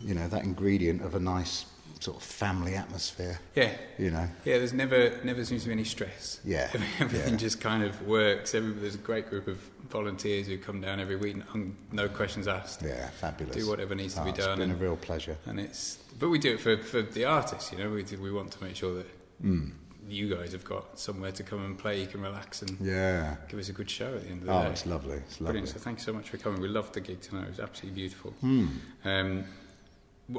you 0.00 0.14
know, 0.14 0.26
that 0.28 0.42
ingredient 0.44 1.02
of 1.02 1.14
a 1.14 1.20
nice 1.20 1.66
sort 2.00 2.16
of 2.16 2.22
family 2.22 2.74
atmosphere. 2.74 3.38
Yeah. 3.54 3.72
You 3.98 4.10
know. 4.10 4.28
Yeah, 4.44 4.58
there's 4.58 4.72
never 4.72 5.18
never 5.24 5.44
seems 5.44 5.62
to 5.62 5.68
be 5.68 5.72
any 5.72 5.84
stress. 5.84 6.40
Yeah, 6.44 6.68
Everything 7.00 7.34
yeah. 7.34 7.38
just 7.38 7.60
kind 7.60 7.82
of 7.82 8.00
works. 8.06 8.54
Every, 8.54 8.72
there's 8.72 8.94
a 8.94 8.98
great 8.98 9.28
group 9.30 9.46
of 9.48 9.58
volunteers 9.90 10.46
who 10.46 10.58
come 10.58 10.80
down 10.80 11.00
every 11.00 11.16
week, 11.16 11.36
and 11.54 11.74
no 11.92 12.08
questions 12.08 12.46
asked. 12.46 12.82
Yeah, 12.82 13.08
fabulous. 13.10 13.56
Do 13.56 13.68
whatever 13.68 13.94
needs 13.94 14.14
to 14.14 14.20
Oh, 14.20 14.24
be 14.24 14.30
it's 14.30 14.38
done 14.38 14.58
been 14.58 14.70
a 14.70 14.74
real 14.76 14.96
pleasure. 14.96 15.36
And 15.46 15.58
it's, 15.58 15.96
but 16.18 16.28
we 16.28 16.38
do 16.38 16.54
it 16.54 16.60
for, 16.60 16.76
for 16.78 17.02
the 17.02 17.24
artists, 17.24 17.72
you 17.72 17.78
know. 17.78 17.90
We 17.90 18.02
do, 18.02 18.20
we 18.20 18.30
want 18.30 18.52
to 18.52 18.62
make 18.64 18.76
sure 18.76 18.94
that 18.94 19.06
Hmm. 19.40 19.70
you 20.08 20.34
guys 20.34 20.52
have 20.52 20.64
got 20.64 20.98
somewhere 20.98 21.32
to 21.32 21.42
come 21.42 21.64
and 21.64 21.78
play. 21.78 22.00
You 22.00 22.06
can 22.06 22.20
relax 22.20 22.62
and 22.62 22.76
Yeah. 22.80 23.36
give 23.48 23.58
us 23.60 23.68
a 23.68 23.72
good 23.72 23.88
show 23.88 24.14
at 24.14 24.22
the 24.24 24.28
end 24.30 24.40
of 24.42 24.46
the 24.46 24.52
Oh, 24.52 24.60
day. 24.62 24.66
Oh, 24.68 24.70
it's 24.70 24.84
lovely. 24.86 25.16
It's 25.16 25.40
lovely. 25.40 25.60
Brilliant. 25.60 25.68
So 25.70 25.78
thanks 25.78 26.04
so 26.04 26.12
much 26.12 26.28
for 26.30 26.36
coming. 26.38 26.60
We 26.60 26.68
loved 26.68 26.92
the 26.94 27.00
gig 27.00 27.20
tonight. 27.20 27.44
It 27.44 27.50
was 27.50 27.60
absolutely 27.60 28.00
beautiful. 28.00 28.32
Hmm. 28.40 28.66
Um, 29.04 29.44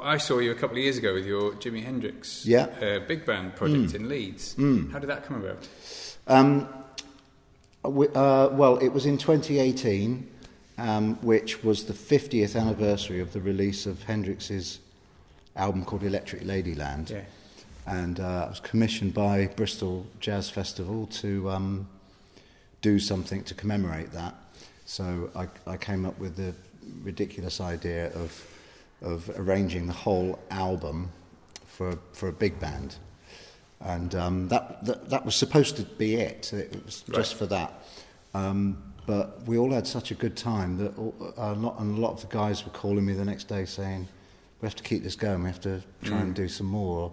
I 0.03 0.17
saw 0.17 0.37
you 0.39 0.51
a 0.51 0.55
couple 0.55 0.77
of 0.77 0.83
years 0.83 0.97
ago 0.97 1.13
with 1.13 1.25
your 1.25 1.53
Jimi 1.53 1.83
Hendrix 1.83 2.45
Yeah. 2.45 2.67
Uh, 2.81 2.99
big 2.99 3.25
band 3.25 3.55
project 3.55 3.95
in 3.95 4.07
Leeds. 4.07 4.55
How 4.91 4.99
did 4.99 5.07
that 5.09 5.25
come 5.25 5.43
about? 5.43 5.67
Um, 6.27 6.67
we, 7.83 8.07
uh, 8.09 8.49
well, 8.49 8.77
it 8.77 8.89
was 8.89 9.05
in 9.05 9.17
2018, 9.17 10.29
um, 10.77 11.15
which 11.21 11.63
was 11.63 11.85
the 11.85 11.93
50th 11.93 12.59
anniversary 12.59 13.19
of 13.19 13.33
the 13.33 13.41
release 13.41 13.85
of 13.85 14.03
Hendrix's 14.03 14.79
album 15.55 15.85
called 15.85 16.03
Electric 16.03 16.43
Ladyland. 16.43 17.09
Yeah. 17.09 17.21
And 17.87 18.19
uh, 18.19 18.45
I 18.45 18.49
was 18.49 18.59
commissioned 18.59 19.13
by 19.13 19.47
Bristol 19.47 20.05
Jazz 20.19 20.49
Festival 20.49 21.07
to 21.07 21.49
um, 21.49 21.87
do 22.81 22.99
something 22.99 23.43
to 23.45 23.53
commemorate 23.55 24.11
that. 24.11 24.35
So 24.85 25.31
I, 25.35 25.47
I 25.65 25.77
came 25.77 26.05
up 26.05 26.19
with 26.19 26.35
the 26.35 26.53
ridiculous 27.03 27.59
idea 27.59 28.13
of, 28.13 28.45
of 29.01 29.29
arranging 29.35 29.87
the 29.87 29.93
whole 29.93 30.39
album 30.51 31.11
for, 31.65 31.97
for 32.13 32.27
a 32.27 32.33
big 32.33 32.59
band. 32.59 32.95
And 33.81 34.13
um, 34.15 34.47
that, 34.49 34.83
that, 34.85 35.09
that 35.09 35.25
was 35.25 35.35
supposed 35.35 35.77
to 35.77 35.83
be 35.83 36.15
it. 36.15 36.51
It 36.51 36.83
was 36.85 37.01
just 37.13 37.35
for 37.35 37.45
that. 37.45 37.85
Um, 38.33 38.83
but 39.07 39.41
we 39.47 39.57
all 39.57 39.71
had 39.71 39.87
such 39.87 40.11
a 40.11 40.15
good 40.15 40.35
time 40.35 40.77
that 40.77 40.95
a, 41.37 41.53
lot, 41.53 41.79
and 41.79 41.97
a 41.97 42.01
lot 42.01 42.11
of 42.11 42.21
the 42.21 42.27
guys 42.27 42.63
were 42.65 42.71
calling 42.71 43.05
me 43.05 43.13
the 43.13 43.25
next 43.25 43.45
day 43.47 43.65
saying, 43.65 44.07
we 44.61 44.65
have 44.67 44.75
to 44.75 44.83
keep 44.83 45.03
this 45.03 45.15
going, 45.15 45.41
we 45.43 45.49
have 45.49 45.61
to 45.61 45.81
try 46.03 46.19
and 46.19 46.35
do 46.35 46.47
some 46.49 46.67
more, 46.67 47.11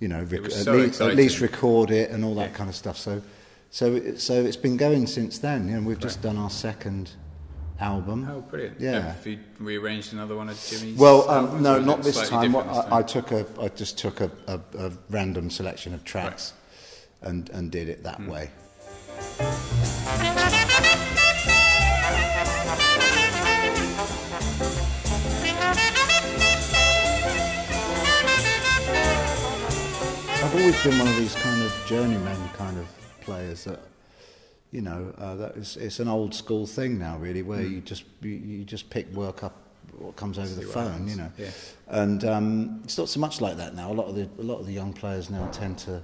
you 0.00 0.08
know, 0.08 0.20
rec- 0.24 0.40
Mm. 0.42 0.46
at, 0.46 0.52
so 0.52 0.72
least, 0.72 1.00
at 1.00 1.14
least 1.14 1.40
record 1.40 1.90
it 1.92 2.10
and 2.10 2.24
all 2.24 2.34
that 2.34 2.50
Yeah. 2.50 2.56
kind 2.56 2.68
of 2.68 2.74
stuff. 2.74 2.98
So, 2.98 3.22
so, 3.70 3.94
it, 3.94 4.18
so 4.20 4.34
it's 4.44 4.56
been 4.56 4.76
going 4.76 5.06
since 5.06 5.38
then. 5.38 5.68
You 5.68 5.76
know, 5.80 5.86
we've 5.86 5.98
just 6.00 6.20
done 6.20 6.36
our 6.36 6.50
second 6.50 7.10
album. 7.80 8.28
Oh, 8.30 8.40
brilliant. 8.40 8.80
Yeah. 8.80 9.12
Have 9.12 9.26
you 9.26 9.38
rearranged 9.58 10.12
another 10.12 10.36
one 10.36 10.48
of 10.48 10.56
Jimi's? 10.56 10.98
Well, 10.98 11.28
um, 11.30 11.62
no, 11.62 11.80
not 11.80 12.02
this 12.02 12.28
time. 12.28 12.52
What, 12.52 12.68
this 12.68 12.78
I, 12.78 12.98
I 12.98 13.02
took 13.02 13.32
a, 13.32 13.46
I 13.60 13.68
just 13.68 13.98
took 13.98 14.20
a, 14.20 14.30
a, 14.46 14.60
a 14.78 14.92
random 15.10 15.50
selection 15.50 15.94
of 15.94 16.04
tracks, 16.04 16.52
and 17.22 17.48
and 17.50 17.70
did 17.70 17.88
it 17.88 18.02
that 18.02 18.20
way. 18.26 18.50
I've 30.40 30.54
always 30.54 30.82
been 30.82 30.98
one 30.98 31.08
of 31.08 31.16
these 31.16 31.34
kind 31.34 31.62
of 31.62 31.84
journeyman 31.86 32.48
kind 32.50 32.78
of 32.78 32.86
players 33.20 33.64
that, 33.64 33.80
you 34.70 34.80
know, 34.82 35.14
uh, 35.18 35.34
that 35.36 35.56
is, 35.56 35.76
it's 35.76 35.98
an 36.00 36.08
old 36.08 36.34
school 36.34 36.66
thing 36.66 36.98
now, 36.98 37.16
really, 37.18 37.42
where 37.42 37.62
Hmm. 37.62 37.74
you 37.74 37.80
just 37.80 38.04
you, 38.20 38.30
you 38.30 38.64
just 38.64 38.90
pick 38.90 39.06
work 39.14 39.42
up 39.42 39.54
what 39.98 40.14
comes 40.16 40.38
over 40.38 40.48
the 40.48 40.62
phone, 40.62 41.08
you 41.08 41.16
know. 41.16 41.32
Yeah. 41.38 41.50
And 41.88 42.24
um, 42.24 42.80
it's 42.84 42.98
not 42.98 43.08
so 43.08 43.18
much 43.20 43.40
like 43.40 43.56
that 43.56 43.74
now. 43.74 43.90
A 43.90 43.94
lot 43.94 44.06
of 44.06 44.14
the 44.14 44.28
a 44.38 44.44
lot 44.44 44.58
of 44.60 44.66
the 44.66 44.72
young 44.72 44.92
players 44.92 45.30
now 45.30 45.48
tend 45.50 45.78
to 45.78 46.02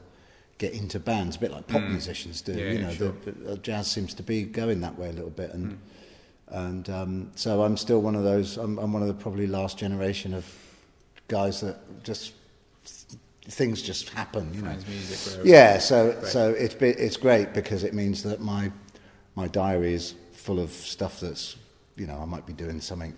get 0.59 0.73
into 0.73 0.99
bands, 0.99 1.37
a 1.37 1.39
bit 1.41 1.51
like 1.53 1.67
pop 1.67 1.83
musicians 1.83 2.41
do. 2.41 2.53
Yeah, 2.53 2.59
you 2.71 2.79
yeah, 2.79 2.81
know, 2.87 2.93
sure. 2.93 3.15
the, 3.25 3.33
the, 3.33 3.53
uh, 3.53 3.57
jazz 3.57 3.91
seems 3.91 4.15
to 4.15 4.23
be 4.23 4.45
going 4.45 4.81
that 4.81 4.99
way 4.99 5.09
a 5.11 5.13
little 5.13 5.31
bit, 5.31 5.53
and 5.53 5.73
Hmm. 5.73 6.57
and 6.57 6.91
um, 6.91 7.31
so 7.35 7.63
I'm 7.63 7.77
still 7.77 8.01
one 8.01 8.15
of 8.17 8.25
those. 8.25 8.57
I'm, 8.57 8.79
I'm 8.79 8.93
one 8.93 9.03
of 9.03 9.09
the 9.09 9.15
probably 9.15 9.47
last 9.47 9.79
generation 9.79 10.33
of 10.35 10.47
guys 11.29 11.61
that 11.61 12.03
just 12.05 12.33
things 13.47 13.83
just 13.83 14.09
happen. 14.11 14.53
You 14.55 14.63
know. 14.63 14.77
Yeah, 15.45 15.79
so 15.79 16.13
Great. 16.13 16.27
so 16.33 16.51
it's 16.51 16.75
it's 16.81 17.17
great 17.17 17.53
because 17.53 17.85
it 17.85 17.95
means 17.95 18.23
that 18.23 18.41
my 18.41 18.73
my 19.35 19.49
diary 19.49 19.95
is 19.95 20.15
full 20.33 20.61
of 20.61 20.71
stuff 20.71 21.21
that's 21.21 21.57
you 21.97 22.07
know 22.07 22.19
I 22.19 22.25
might 22.25 22.47
be 22.47 22.53
doing 22.53 22.81
something 22.81 23.15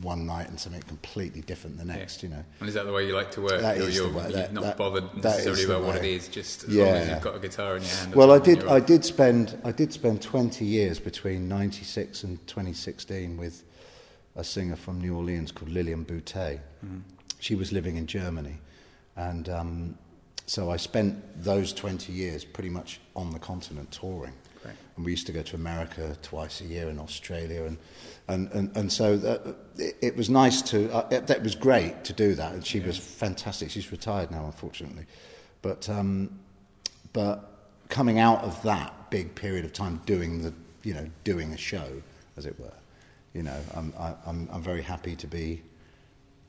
one 0.00 0.26
night 0.26 0.48
and 0.48 0.58
something 0.58 0.82
completely 0.82 1.42
different 1.42 1.78
the 1.78 1.84
next. 1.84 2.22
You 2.22 2.30
know. 2.30 2.44
And 2.60 2.68
is 2.68 2.74
that 2.74 2.86
the 2.86 2.92
way 2.92 3.06
you 3.06 3.14
like 3.14 3.30
to 3.32 3.40
work? 3.42 3.60
That 3.60 3.76
you're 3.76 3.88
is 3.88 3.96
the 3.96 4.02
you're, 4.04 4.12
way- 4.12 4.22
you're 4.22 4.32
that- 4.32 4.52
not 4.52 4.64
that- 4.64 4.76
bothered 4.78 5.14
necessarily 5.22 5.64
the 5.66 5.76
about 5.76 5.86
what 5.86 5.96
it 5.96 6.02
way. 6.02 6.18
just 6.18 6.64
as 6.64 6.74
long 6.74 6.88
as 6.88 7.06
Yeah. 7.06 7.14
you've 7.14 7.22
got 7.22 7.36
a 7.36 7.38
guitar 7.38 7.76
in 7.76 7.82
your 7.82 7.92
hand. 7.92 8.14
Well, 8.14 8.32
I 8.32 8.38
did. 8.38 8.64
I 8.66 8.80
did 8.80 9.04
spend. 9.04 9.56
I 9.64 9.70
did 9.72 9.92
spend 9.92 10.22
20 10.22 10.64
years 10.64 10.98
between 10.98 11.46
96 11.48 12.24
and 12.24 12.44
2016 12.46 13.36
with 13.36 13.62
a 14.34 14.42
singer 14.42 14.76
from 14.76 14.98
New 15.00 15.14
Orleans 15.14 15.52
called 15.52 15.70
Lillian 15.70 16.04
Boutté. 16.06 16.58
Mm-hmm. 16.84 16.98
She 17.38 17.54
was 17.54 17.70
living 17.70 17.96
in 17.96 18.06
Germany, 18.06 18.58
and 19.16 19.48
um, 19.48 19.98
so 20.46 20.70
I 20.70 20.76
spent 20.76 21.42
those 21.42 21.72
20 21.72 22.12
years 22.12 22.44
pretty 22.44 22.70
much 22.70 23.00
on 23.14 23.30
the 23.30 23.38
continent 23.38 23.90
touring. 23.90 24.32
Great. 24.62 24.74
And 24.96 25.04
we 25.04 25.12
used 25.12 25.26
to 25.26 25.32
go 25.32 25.42
to 25.42 25.56
America 25.56 26.16
twice 26.22 26.60
a 26.60 26.64
year 26.64 26.88
in 26.88 26.98
Australia, 26.98 27.64
and 27.64 27.78
and 28.28 28.50
and, 28.52 28.76
and 28.76 28.92
so 28.92 29.16
that, 29.16 29.56
it, 29.76 29.96
it 30.00 30.16
was 30.16 30.30
nice 30.30 30.62
to. 30.62 30.92
Uh, 30.92 31.08
it, 31.10 31.26
that 31.26 31.42
was 31.42 31.54
great 31.54 32.04
to 32.04 32.12
do 32.12 32.34
that, 32.34 32.52
and 32.52 32.66
she 32.66 32.80
was 32.80 32.98
fantastic. 32.98 33.70
She's 33.70 33.90
retired 33.92 34.30
now, 34.30 34.44
unfortunately, 34.46 35.06
but. 35.62 35.88
Um, 35.88 36.38
but 37.12 37.52
coming 37.88 38.18
out 38.18 38.42
of 38.42 38.62
that 38.62 39.10
big 39.10 39.34
period 39.34 39.64
of 39.64 39.72
time 39.72 40.00
doing 40.06 40.42
the 40.42 40.52
you 40.82 40.94
know 40.94 41.06
doing 41.24 41.52
a 41.52 41.56
show 41.56 42.02
as 42.36 42.46
it 42.46 42.58
were 42.58 42.72
you 43.34 43.42
know 43.42 43.58
i'm 43.74 43.92
I, 43.98 44.14
i'm 44.26 44.48
i'm 44.50 44.62
very 44.62 44.82
happy 44.82 45.14
to 45.16 45.26
be 45.26 45.62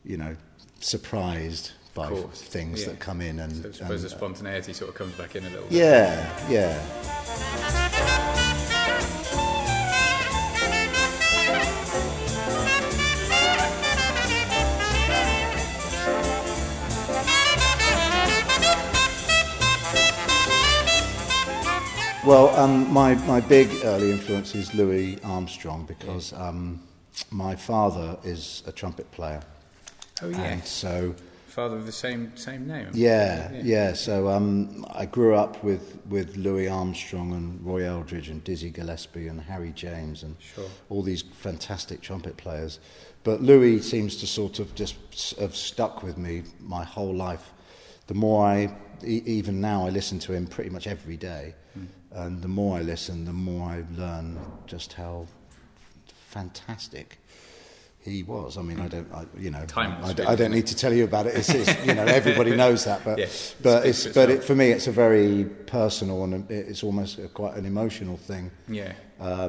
you 0.05 0.17
know 0.17 0.35
surprised 0.79 1.71
by 1.93 2.07
Of 2.07 2.21
course, 2.23 2.41
things 2.41 2.81
yeah. 2.81 2.89
that 2.89 2.99
come 2.99 3.21
in 3.21 3.39
and, 3.39 3.51
So 3.63 3.69
I 3.69 3.71
suppose 3.71 4.03
and- 4.03 4.11
the 4.11 4.15
spontaneity 4.15 4.73
sort 4.73 4.89
of 4.89 4.95
comes 4.95 5.13
back 5.15 5.35
in 5.35 5.45
a 5.45 5.49
little 5.49 5.63
bit. 5.67 5.73
yeah 5.73 6.49
yeah 6.49 7.83
Well, 22.25 22.55
um, 22.55 22.89
my, 22.91 23.15
my 23.25 23.41
big 23.41 23.69
early 23.83 24.09
influence 24.11 24.55
is 24.55 24.73
Louis 24.73 25.19
Armstrong 25.25 25.83
because 25.85 26.31
um, 26.31 26.81
my 27.31 27.53
father 27.53 28.17
is 28.23 28.63
a 28.65 28.71
trumpet 28.71 29.11
player. 29.11 29.41
Oh 30.21 30.29
yeah. 30.29 30.41
And 30.43 30.63
so, 30.63 31.13
Father 31.53 31.77
of 31.77 31.85
the 31.85 31.91
same 31.91 32.35
same 32.35 32.65
name. 32.67 32.89
yeah, 32.93 33.51
yeah. 33.63 33.93
So 33.93 34.27
um, 34.29 34.85
I 34.93 35.05
grew 35.05 35.35
up 35.35 35.63
with, 35.63 35.99
with 36.09 36.35
Louis 36.35 36.67
Armstrong 36.67 37.31
and 37.33 37.63
Roy 37.65 37.85
Eldridge 37.87 38.27
and 38.29 38.43
Dizzy 38.43 38.71
Gillespie 38.71 39.27
and 39.27 39.39
Harry 39.41 39.71
James 39.71 40.23
and 40.23 40.35
Sure. 40.39 40.65
all 40.89 41.03
these 41.03 41.21
fantastic 41.21 42.01
trumpet 42.01 42.37
players. 42.37 42.79
But 43.23 43.41
Louis 43.41 43.81
seems 43.81 44.15
to 44.17 44.27
sort 44.27 44.59
of 44.59 44.73
just 44.73 44.95
have 45.39 45.55
stuck 45.55 46.01
with 46.01 46.17
me 46.17 46.43
my 46.59 46.83
whole 46.83 47.13
life. 47.15 47.53
The 48.07 48.15
more 48.15 48.45
I, 48.45 48.75
e- 49.05 49.21
even 49.25 49.61
now, 49.61 49.85
I 49.85 49.89
listen 49.91 50.19
to 50.19 50.33
him 50.33 50.47
pretty 50.47 50.69
much 50.71 50.87
every 50.87 51.17
day. 51.17 51.55
And 52.11 52.41
the 52.41 52.47
more 52.47 52.77
I 52.77 52.81
listen, 52.81 53.25
the 53.25 53.33
more 53.33 53.69
I 53.69 53.83
learn 53.97 54.37
just 54.67 54.93
how 54.93 55.25
fantastic 56.07 57.19
he 58.03 58.21
was. 58.23 58.57
I 58.57 58.61
mean, 58.61 58.79
I 58.79 58.87
don't, 58.87 59.11
I, 59.13 59.25
you 59.37 59.49
know, 59.49 59.65
I, 59.75 60.13
I 60.27 60.35
don't 60.35 60.51
need 60.51 60.67
to 60.67 60.75
tell 60.75 60.93
you 60.93 61.05
about 61.05 61.25
it. 61.25 61.35
It's, 61.35 61.49
it's 61.49 61.85
you 61.85 61.93
know, 61.95 62.03
everybody 62.03 62.55
knows 62.63 62.83
that, 62.85 63.03
but 63.05 63.17
Yeah, 63.17 63.27
but 63.61 63.85
it's 63.85 64.05
for 64.05 64.13
but 64.13 64.29
it, 64.29 64.43
for 64.43 64.55
me, 64.55 64.71
it's 64.71 64.87
a 64.87 64.91
very 64.91 65.45
personal 65.67 66.23
and 66.23 66.49
it's 66.51 66.83
almost 66.83 67.17
a, 67.19 67.27
quite 67.29 67.55
an 67.55 67.65
emotional 67.65 68.17
thing 68.17 68.51
Yeah. 68.67 68.93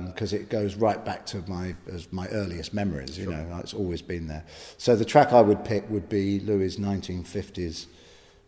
because 0.06 0.32
it 0.32 0.48
goes 0.50 0.76
right 0.76 1.04
back 1.04 1.26
to 1.26 1.42
my 1.48 1.74
as 1.92 2.12
my 2.12 2.28
earliest 2.28 2.72
memories. 2.72 3.18
You 3.18 3.26
know, 3.30 3.58
it's 3.62 3.74
always 3.74 4.02
been 4.02 4.28
there. 4.28 4.44
So 4.78 4.94
the 4.96 5.04
track 5.04 5.32
I 5.32 5.40
would 5.40 5.64
pick 5.64 5.88
would 5.90 6.08
be 6.08 6.40
Louis' 6.40 6.76
1950s 6.76 7.86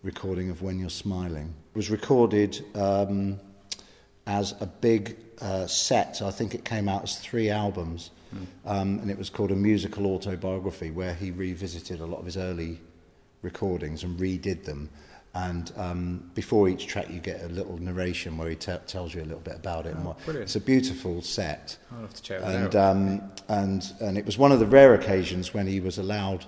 recording 0.02 0.50
of 0.50 0.62
"When 0.62 0.78
You're 0.78 0.88
Smiling." 0.90 1.52
It 1.74 1.76
was 1.76 1.90
recorded 1.90 2.64
um, 2.76 3.38
as 4.26 4.54
a 4.60 4.66
big 4.66 5.16
uh, 5.40 5.66
set. 5.66 6.22
I 6.22 6.30
think 6.30 6.54
it 6.54 6.64
came 6.64 6.88
out 6.88 7.02
as 7.02 7.18
three 7.18 7.50
albums, 7.50 8.10
um, 8.64 8.98
and 9.00 9.10
it 9.10 9.18
was 9.18 9.30
called 9.30 9.50
a 9.52 9.56
musical 9.56 10.06
autobiography, 10.06 10.90
where 10.90 11.14
he 11.14 11.30
revisited 11.30 12.00
a 12.00 12.06
lot 12.06 12.18
of 12.18 12.24
his 12.26 12.36
early 12.36 12.80
recordings 13.42 14.02
and 14.04 14.18
redid 14.18 14.64
them. 14.64 14.90
And 15.34 15.70
um, 15.76 16.30
before 16.34 16.66
each 16.68 16.86
track, 16.86 17.10
you 17.10 17.20
get 17.20 17.42
a 17.42 17.48
little 17.48 17.76
narration 17.78 18.38
where 18.38 18.48
he 18.48 18.56
te- 18.56 18.72
tells 18.86 19.12
you 19.14 19.20
a 19.22 19.24
little 19.26 19.40
bit 19.40 19.56
about 19.56 19.84
it. 19.86 19.94
and 19.94 20.04
what. 20.04 20.18
brilliant. 20.24 20.44
It's 20.44 20.56
a 20.56 20.60
beautiful 20.60 21.20
set. 21.20 21.76
I'll 21.92 22.00
have 22.00 22.14
to 22.14 22.22
check 22.22 22.40
And, 22.42 22.74
out. 22.74 22.90
um, 22.96 23.22
and, 23.48 23.92
and 24.00 24.16
it 24.16 24.24
was 24.24 24.38
one 24.38 24.50
of 24.50 24.60
the 24.60 24.66
rare 24.66 24.94
occasions 24.94 25.52
when 25.52 25.66
he 25.66 25.78
was 25.80 25.98
allowed 25.98 26.46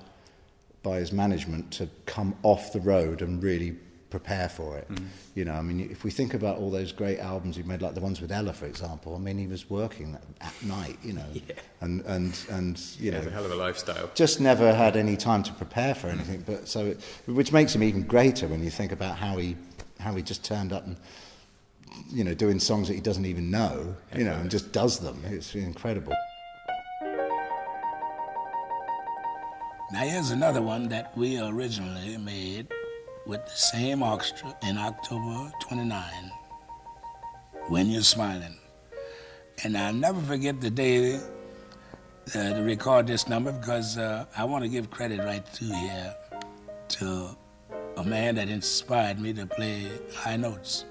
by 0.83 1.01
his 1.01 1.12
management 1.12 1.71
to 1.73 1.88
come 2.07 2.35
off 2.43 2.73
the 2.73 2.81
road 2.81 3.21
and 3.21 3.43
really 3.43 3.77
prepare 4.11 4.49
for 4.49 4.79
it. 4.79 4.88
Mm. 4.88 5.07
You 5.35 5.44
know, 5.44 5.53
I 5.53 5.62
mean, 5.62 5.81
if 5.90 6.05
we 6.05 6.11
think 6.11 6.35
about 6.35 6.59
all 6.59 6.71
those 6.71 6.92
great 6.92 7.18
albums 7.18 7.57
he 7.57 7.62
made, 7.62 7.83
like 7.83 7.94
the 7.94 8.01
ones 8.01 8.21
with 8.21 8.33
Ella, 8.33 8.53
for 8.53 8.66
example, 8.66 9.14
I 9.14 9.18
mean, 9.18 9.38
he 9.38 9.47
was 9.47 9.68
working 9.68 10.16
at 10.40 10.62
night, 10.62 10.99
you 11.03 11.12
know, 11.12 11.27
and, 11.81 12.01
and, 12.07 12.38
and, 12.51 12.79
you 12.99 13.12
yeah, 13.12 13.21
know, 13.21 13.27
a 13.27 13.31
hell 13.31 13.44
of 13.44 13.53
a 13.53 13.57
lifestyle. 13.57 14.11
just 14.14 14.40
never 14.40 14.75
had 14.75 14.97
any 14.97 15.16
time 15.16 15.42
to 15.44 15.53
prepare 15.53 15.94
for 15.94 16.09
anything. 16.09 16.42
But 16.47 16.68
so, 16.68 16.87
it, 16.87 17.01
which 17.27 17.53
makes 17.53 17.75
him 17.75 17.83
even 17.83 18.03
greater 18.03 18.47
when 18.49 18.62
you 18.62 18.71
think 18.71 18.92
about 18.92 19.16
how 19.16 19.37
he 19.37 19.57
how 20.01 20.14
he 20.14 20.23
just 20.23 20.44
turned 20.44 20.73
up 20.73 20.87
and 20.87 20.97
you 22.09 22.23
know 22.23 22.33
doing 22.33 22.61
songs 22.61 22.87
that 22.88 22.94
he 22.94 23.01
doesn't 23.01 23.27
even 23.27 23.51
know, 23.51 23.97
you 24.14 24.25
know, 24.25 24.35
and 24.35 24.51
just 24.51 24.73
does 24.73 24.99
them. 25.01 25.21
It's 25.27 25.55
incredible. 25.55 26.14
Now 29.90 30.01
here's 30.01 30.31
another 30.31 30.61
one 30.61 30.88
that 30.90 31.16
we 31.16 31.40
originally 31.40 32.18
made 32.18 32.68
with 33.29 33.45
the 33.45 33.55
same 33.55 34.03
orchestra 34.03 34.57
in 34.62 34.79
October 34.79 35.53
29. 35.61 36.03
When 37.69 37.91
You're 37.91 38.03
Smiling. 38.03 38.57
And 39.62 39.77
I'll 39.77 39.93
never 39.93 40.21
forget 40.23 40.61
the 40.61 40.71
day 40.71 41.17
uh, 41.17 42.55
to 42.55 42.62
record 42.62 43.07
this 43.07 43.29
number 43.29 43.53
because 43.53 43.99
uh, 43.99 44.25
I 44.37 44.45
want 44.45 44.64
to 44.64 44.69
give 44.71 44.91
credit 44.91 45.21
right 45.21 45.47
through 45.47 45.75
here 45.75 46.14
to 46.88 47.37
a 47.99 48.05
man 48.05 48.37
that 48.37 48.49
inspired 48.49 49.21
me 49.21 49.35
to 49.35 49.47
play 49.47 49.91
high 50.14 50.37
notes, 50.37 50.87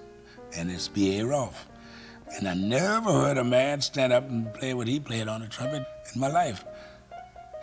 and 0.56 0.70
it's 0.70 0.88
B.A. 0.88 1.26
Rolfe. 1.26 1.66
And 2.38 2.48
I 2.48 2.54
never 2.54 3.12
heard 3.12 3.38
a 3.38 3.44
man 3.44 3.82
stand 3.82 4.14
up 4.14 4.30
and 4.30 4.54
play 4.54 4.74
what 4.74 4.88
he 4.88 5.00
played 5.00 5.28
on 5.28 5.42
the 5.42 5.48
trumpet 5.48 5.88
in 6.14 6.22
my 6.22 6.28
life. 6.28 6.64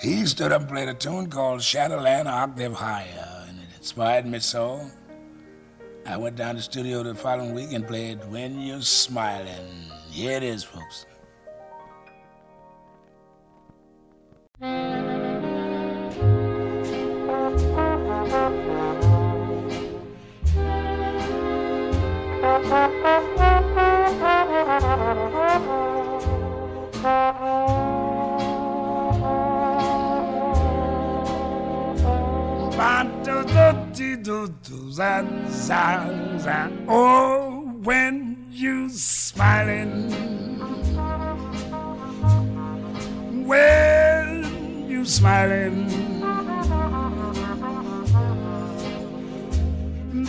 He 0.01 0.27
stood 0.27 0.51
up 0.51 0.63
and 0.63 0.71
played 0.71 0.89
a 0.89 0.95
tune 0.95 1.31
called 1.31 1.63
Shadowland 1.63 2.27
Octave 2.27 2.73
Higher, 2.73 3.44
inspired 3.85 4.25
me 4.25 4.39
so. 4.39 4.81
I 6.07 6.17
went 6.17 6.37
down 6.37 6.55
to 6.55 6.57
the 6.57 6.63
studio 6.63 7.03
the 7.03 7.15
following 7.15 7.55
week 7.55 7.75
and 7.75 7.87
played 7.87 8.19
When 8.31 8.59
You're 8.59 8.81
Smiling. 8.81 9.69
Here 10.11 10.39
it 10.39 10.43
is, 10.43 10.65
folks. 10.65 11.05
Oh, 36.89 37.81
when 37.83 38.47
you 38.51 38.89
smiling, 38.89 40.11
when 43.47 44.89
you 44.89 45.05
smiling, 45.05 45.87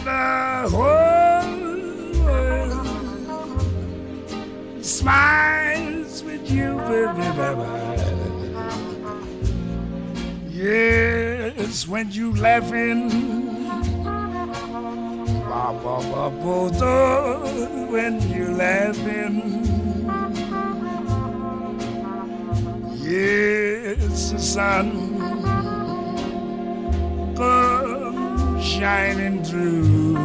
the 0.04 0.68
whole 0.70 2.22
world 2.26 2.76
smiles 4.86 6.24
with 6.24 6.52
you, 6.52 6.76
baby, 6.88 7.28
baby. 7.38 7.86
When 11.84 12.10
you 12.10 12.34
laughing. 12.34 13.10
Ba, 15.44 15.74
ba, 15.84 16.00
ba, 16.10 16.30
bo, 16.32 16.70
do, 16.70 17.92
when 17.92 18.22
you're 18.32 18.54
laughing. 18.54 19.36
Yes, 22.96 24.32
the 24.32 24.40
sun 24.40 25.20
comes 27.36 28.64
shining 28.66 29.44
through. 29.44 30.16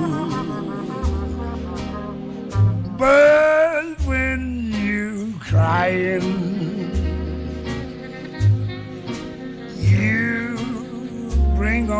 But 2.96 4.00
when 4.06 4.72
you 4.72 5.34
crying, 5.40 6.49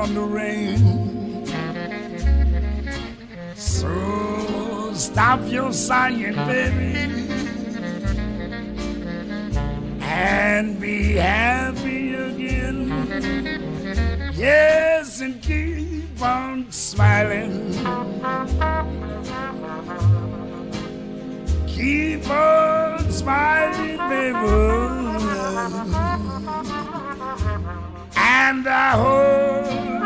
on 0.01 0.15
the 0.15 0.23
rain. 0.23 1.45
So 3.55 4.95
stop 4.95 5.41
your 5.47 5.75
sighing, 5.75 6.37
baby, 6.49 6.97
and 10.01 10.81
be 10.81 11.17
happy 11.17 12.15
again. 12.15 12.89
Yes, 14.35 15.21
and 15.21 15.43
keep 15.43 16.23
on 16.23 16.73
smiling. 16.73 17.75
Keep 21.67 22.31
on 22.31 23.11
smiling, 23.11 23.99
baby. 24.09 24.91
And 28.17 28.67
I 28.67 28.91
hope 28.97 30.00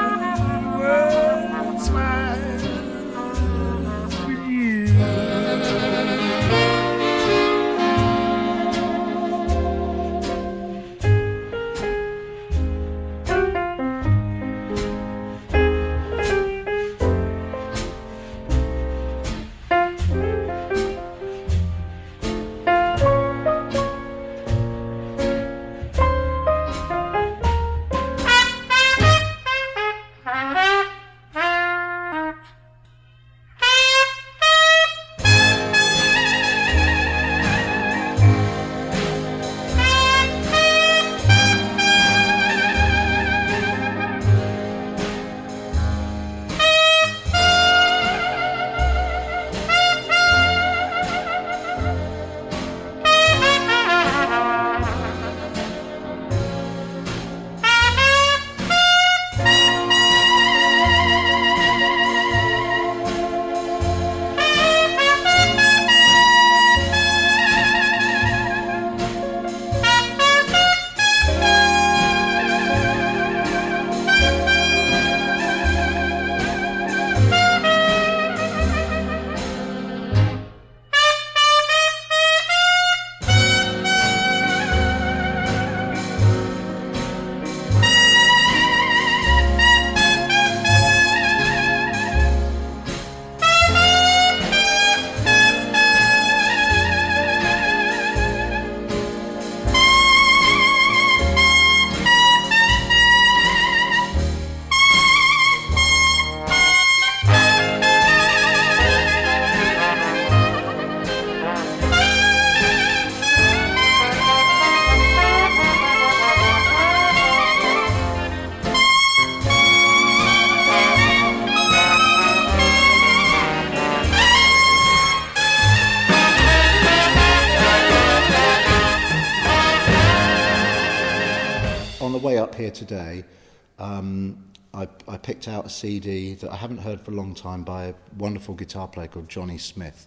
picked 135.44 135.56
out 135.56 135.66
a 135.66 135.70
CD 135.70 136.34
that 136.34 136.50
I 136.50 136.56
haven't 136.56 136.78
heard 136.78 137.00
for 137.00 137.10
a 137.10 137.14
long 137.14 137.34
time 137.34 137.64
by 137.64 137.86
a 137.86 137.94
wonderful 138.16 138.54
guitar 138.54 138.88
player 138.88 139.08
called 139.08 139.28
Johnny 139.28 139.58
Smith, 139.58 140.06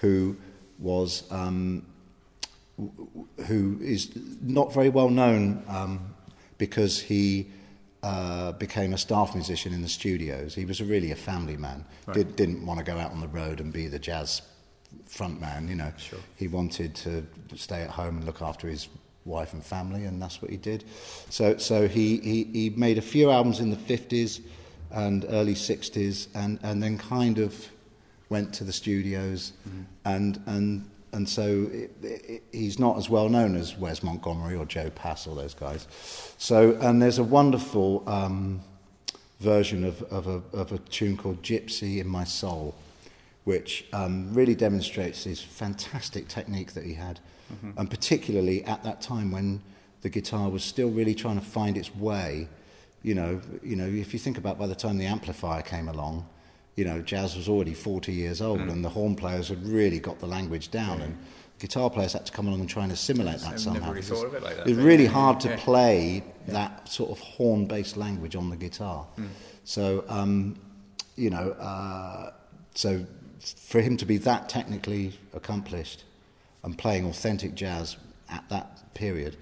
who 0.00 0.36
was 0.78 1.24
um, 1.30 1.86
who 3.46 3.78
is 3.80 4.10
not 4.42 4.72
very 4.74 4.90
well 4.90 5.08
known 5.08 5.62
um, 5.68 6.14
because 6.58 7.00
he 7.00 7.50
uh, 8.02 8.52
became 8.52 8.92
a 8.92 8.98
staff 8.98 9.34
musician 9.34 9.72
in 9.72 9.80
the 9.80 9.88
studios. 9.88 10.54
He 10.54 10.66
was 10.66 10.80
a, 10.80 10.84
really 10.84 11.12
a 11.12 11.16
family 11.16 11.56
man. 11.56 11.84
Did, 12.12 12.36
didn't 12.36 12.64
want 12.66 12.78
to 12.78 12.84
go 12.84 12.98
out 12.98 13.10
on 13.10 13.20
the 13.20 13.28
road 13.28 13.60
and 13.60 13.72
be 13.72 13.88
the 13.88 13.98
jazz 13.98 14.42
front 15.06 15.40
man. 15.40 15.68
You 15.68 15.76
know, 15.76 15.92
he 16.36 16.46
wanted 16.46 16.94
to 16.96 17.26
stay 17.56 17.82
at 17.82 17.90
home 17.90 18.18
and 18.18 18.26
look 18.26 18.42
after 18.42 18.68
his 18.68 18.88
wife 19.28 19.52
and 19.52 19.64
family, 19.64 20.04
and 20.04 20.20
that's 20.20 20.42
what 20.42 20.50
he 20.50 20.56
did. 20.56 20.84
So, 21.30 21.56
so 21.58 21.86
he, 21.86 22.18
he, 22.18 22.44
he 22.44 22.70
made 22.70 22.98
a 22.98 23.02
few 23.02 23.30
albums 23.30 23.60
in 23.60 23.70
the 23.70 23.76
50s 23.76 24.40
and 24.90 25.24
early 25.28 25.54
60s, 25.54 26.28
and, 26.34 26.58
and 26.62 26.82
then 26.82 26.98
kind 26.98 27.38
of 27.38 27.68
went 28.30 28.52
to 28.54 28.64
the 28.64 28.72
studios, 28.72 29.52
and, 30.04 30.42
and, 30.46 30.88
and 31.12 31.28
so 31.28 31.68
it, 31.72 31.92
it, 32.02 32.42
he's 32.52 32.78
not 32.78 32.96
as 32.96 33.08
well 33.08 33.28
known 33.28 33.56
as 33.56 33.76
Wes 33.76 34.02
Montgomery 34.02 34.56
or 34.56 34.66
Joe 34.66 34.90
Pass 34.90 35.26
or 35.26 35.34
those 35.34 35.54
guys. 35.54 35.86
So, 36.38 36.76
and 36.80 37.00
there's 37.00 37.18
a 37.18 37.24
wonderful 37.24 38.02
um, 38.08 38.60
version 39.40 39.84
of, 39.84 40.02
of, 40.04 40.26
a, 40.26 40.42
of 40.56 40.72
a 40.72 40.78
tune 40.78 41.16
called 41.16 41.42
Gypsy 41.42 41.98
in 41.98 42.08
My 42.08 42.24
Soul, 42.24 42.74
which 43.44 43.86
um, 43.92 44.32
really 44.34 44.54
demonstrates 44.54 45.24
his 45.24 45.40
fantastic 45.40 46.28
technique 46.28 46.72
that 46.72 46.84
he 46.84 46.94
had, 46.94 47.20
and 47.76 47.90
particularly 47.90 48.64
at 48.64 48.82
that 48.84 49.00
time 49.00 49.30
when 49.30 49.62
the 50.02 50.08
guitar 50.08 50.48
was 50.48 50.62
still 50.62 50.90
really 50.90 51.14
trying 51.14 51.38
to 51.38 51.44
find 51.44 51.76
its 51.76 51.94
way. 51.94 52.48
You 53.02 53.14
know, 53.14 53.40
you 53.62 53.76
know, 53.76 53.86
if 53.86 54.12
you 54.12 54.18
think 54.18 54.38
about 54.38 54.58
by 54.58 54.66
the 54.66 54.74
time 54.74 54.98
the 54.98 55.06
amplifier 55.06 55.62
came 55.62 55.88
along, 55.88 56.26
you 56.76 56.84
know, 56.84 57.00
jazz 57.02 57.36
was 57.36 57.48
already 57.48 57.74
40 57.74 58.12
years 58.12 58.40
old, 58.40 58.60
and 58.60 58.84
the 58.84 58.88
horn 58.88 59.16
players 59.16 59.48
had 59.48 59.64
really 59.66 59.98
got 59.98 60.20
the 60.20 60.26
language 60.26 60.70
down, 60.70 61.00
and 61.00 61.18
guitar 61.58 61.90
players 61.90 62.12
had 62.12 62.26
to 62.26 62.32
come 62.32 62.46
along 62.46 62.60
and 62.60 62.68
try 62.68 62.84
and 62.84 62.92
assimilate 62.92 63.40
that 63.40 63.46
I've 63.46 63.50
never 63.52 63.58
somehow. 63.58 63.90
really 63.90 64.02
thought 64.02 64.26
of 64.26 64.34
it 64.34 64.42
like 64.42 64.56
that, 64.58 64.68
It's 64.68 64.78
really 64.78 65.04
yeah, 65.04 65.10
hard 65.10 65.40
to 65.40 65.48
yeah. 65.48 65.56
play 65.56 66.24
that 66.46 66.88
sort 66.88 67.10
of 67.10 67.18
horn-based 67.18 67.96
language 67.96 68.36
on 68.36 68.50
the 68.50 68.56
guitar. 68.56 69.06
So, 69.64 70.04
um, 70.08 70.56
you 71.16 71.30
know, 71.30 71.50
uh, 71.52 72.30
so 72.74 73.04
for 73.40 73.80
him 73.80 73.96
to 73.96 74.06
be 74.06 74.16
that 74.18 74.48
technically 74.48 75.18
accomplished 75.34 76.04
and 76.64 76.76
playing 76.76 77.06
authentic 77.06 77.54
jazz 77.54 77.96
at 78.28 78.48
that 78.48 78.94
period, 78.94 79.36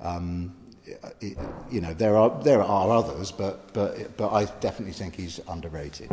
um, 0.00 0.54
it, 1.20 1.38
you 1.70 1.80
know, 1.80 1.94
there 1.94 2.16
are 2.16 2.42
there 2.42 2.62
are 2.62 2.90
others, 2.90 3.30
but 3.30 3.72
but 3.72 4.16
but 4.16 4.32
I 4.32 4.46
definitely 4.60 4.94
think 4.94 5.16
he's 5.16 5.40
underrated. 5.48 6.10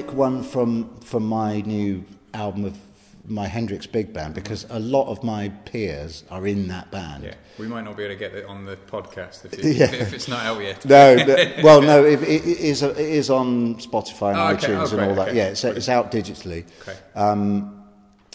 Pick 0.00 0.14
one 0.14 0.42
from 0.42 0.96
from 1.00 1.26
my 1.26 1.60
new 1.60 2.04
album 2.32 2.64
of 2.64 2.78
my 3.26 3.46
Hendrix 3.46 3.86
Big 3.86 4.14
Band 4.14 4.32
because 4.34 4.64
a 4.70 4.78
lot 4.78 5.08
of 5.08 5.22
my 5.22 5.50
peers 5.66 6.24
are 6.30 6.46
in 6.46 6.68
that 6.68 6.90
band. 6.90 7.24
Yeah, 7.24 7.34
we 7.58 7.66
might 7.68 7.82
not 7.84 7.98
be 7.98 8.04
able 8.04 8.14
to 8.14 8.18
get 8.18 8.32
it 8.34 8.46
on 8.46 8.64
the 8.64 8.76
podcast 8.76 9.44
if, 9.44 9.62
Yeah. 9.78 9.92
if 9.92 10.14
it's 10.14 10.26
not 10.26 10.42
out 10.46 10.62
yet. 10.62 10.86
No, 10.86 11.16
no, 11.26 11.36
well, 11.62 11.82
no, 11.82 12.02
it, 12.02 12.22
it, 12.22 12.46
it 12.46 12.60
is 12.60 12.82
it 12.82 12.96
is 12.96 13.28
on 13.28 13.74
Spotify 13.74 14.30
and 14.30 14.38
Oh, 14.40 14.46
okay. 14.56 14.68
iTunes 14.68 14.92
Oh, 14.94 14.98
and 14.98 15.10
all 15.10 15.14
that. 15.16 15.28
okay. 15.28 15.36
Yeah, 15.36 15.48
it's, 15.48 15.64
it's 15.64 15.90
out 15.90 16.10
digitally. 16.10 16.64
Okay. 16.80 16.96
Um, 17.14 17.84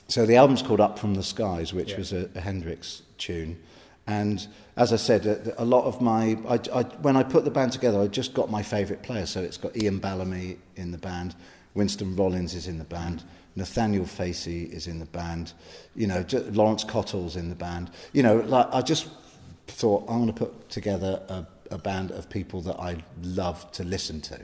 so 0.07 0.27
the 0.27 0.35
album's 0.35 0.61
called 0.61 0.81
Up 0.81 0.99
from 0.99 1.15
the 1.15 1.23
Skies, 1.23 1.73
which 1.73 1.91
Yeah. 1.93 1.97
was 1.97 2.13
a, 2.13 2.29
a 2.35 2.41
Hendrix 2.41 3.01
tune. 3.17 3.57
And 4.07 4.45
as 4.77 4.93
I 4.93 4.97
said, 4.97 5.25
a, 5.25 5.63
a 5.63 5.65
lot 5.65 5.85
of 5.85 5.99
my 5.99 6.37
I, 6.47 6.59
I, 6.71 6.83
when 7.01 7.17
I 7.17 7.23
put 7.23 7.43
the 7.43 7.49
band 7.49 7.71
together, 7.71 7.99
I 7.99 8.05
just 8.07 8.35
got 8.35 8.51
my 8.51 8.61
favourite 8.61 9.01
players. 9.01 9.31
So 9.31 9.41
it's 9.41 9.57
got 9.57 9.75
Iain 9.75 9.99
Ballamy 9.99 10.57
in 10.75 10.91
the 10.91 10.99
band, 10.99 11.33
Winston 11.75 12.15
Rollins 12.15 12.55
is 12.55 12.67
in 12.67 12.79
the 12.79 12.85
band, 12.85 13.23
Nathaniel 13.55 14.05
Facey 14.05 14.63
is 14.63 14.87
in 14.87 14.99
the 14.99 15.05
band, 15.05 15.53
you 15.95 16.07
know, 16.07 16.25
Laurence 16.51 16.83
Cottle's 16.83 17.35
in 17.35 17.49
the 17.49 17.55
band. 17.55 17.89
You 18.11 18.23
know, 18.23 18.37
like 18.37 18.67
I 18.71 18.81
just 18.81 19.07
thought 19.67 20.03
I'm 20.09 20.17
going 20.17 20.27
to 20.27 20.33
put 20.33 20.69
together 20.69 21.21
a, 21.29 21.45
a 21.71 21.77
band 21.77 22.11
of 22.11 22.29
people 22.29 22.61
that 22.61 22.79
I 22.79 22.97
love 23.21 23.71
to 23.73 23.83
listen 23.83 24.21
to. 24.21 24.39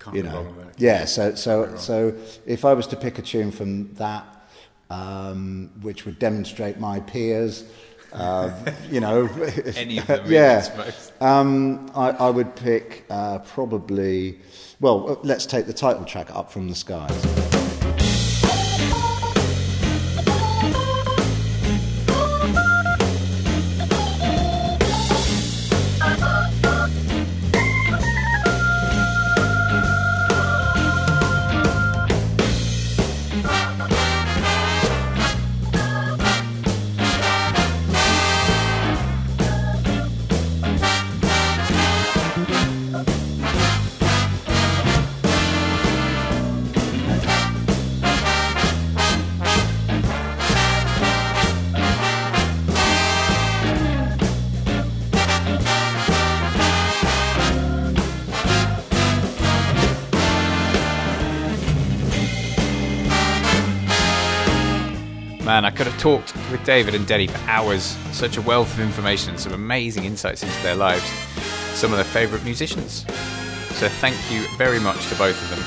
Can't 0.00 0.16
you 0.16 0.22
know, 0.22 0.54
yeah. 0.78 1.04
So 1.04 1.34
so 1.34 1.76
so 1.76 2.14
if 2.46 2.64
I 2.64 2.74
was 2.74 2.86
to 2.88 2.96
pick 2.96 3.18
a 3.18 3.22
tune 3.22 3.50
from 3.50 3.92
that, 3.94 4.26
um, 4.90 5.70
which 5.82 6.04
would 6.04 6.18
demonstrate 6.18 6.78
my 6.78 7.00
peers. 7.00 7.64
Uh, 8.12 8.50
you 8.90 9.00
know, 9.00 9.26
Any 9.76 9.98
of 9.98 10.06
them, 10.06 10.26
I 10.26 10.28
yeah. 10.28 10.90
Um, 11.20 11.90
I, 11.94 12.10
I 12.10 12.30
would 12.30 12.56
pick 12.56 13.04
uh, 13.10 13.38
probably. 13.40 14.38
Well, 14.80 15.12
uh, 15.12 15.16
let's 15.22 15.46
take 15.46 15.66
the 15.66 15.72
title 15.72 16.04
track 16.04 16.34
up 16.34 16.50
from 16.50 16.68
the 16.68 16.74
skies. 16.74 17.43
Talked 66.04 66.34
with 66.50 66.62
David 66.66 66.94
and 66.94 67.06
Denny 67.06 67.26
for 67.26 67.38
hours. 67.48 67.96
Such 68.12 68.36
a 68.36 68.42
wealth 68.42 68.70
of 68.74 68.80
information 68.80 69.30
and 69.30 69.40
some 69.40 69.54
amazing 69.54 70.04
insights 70.04 70.42
into 70.42 70.62
their 70.62 70.74
lives. 70.74 71.02
Some 71.72 71.92
of 71.92 71.96
their 71.96 72.04
favourite 72.04 72.44
musicians. 72.44 73.06
So 73.78 73.88
thank 73.88 74.14
you 74.30 74.46
very 74.58 74.78
much 74.78 75.08
to 75.08 75.14
both 75.14 75.42
of 75.42 75.48
them. 75.48 75.64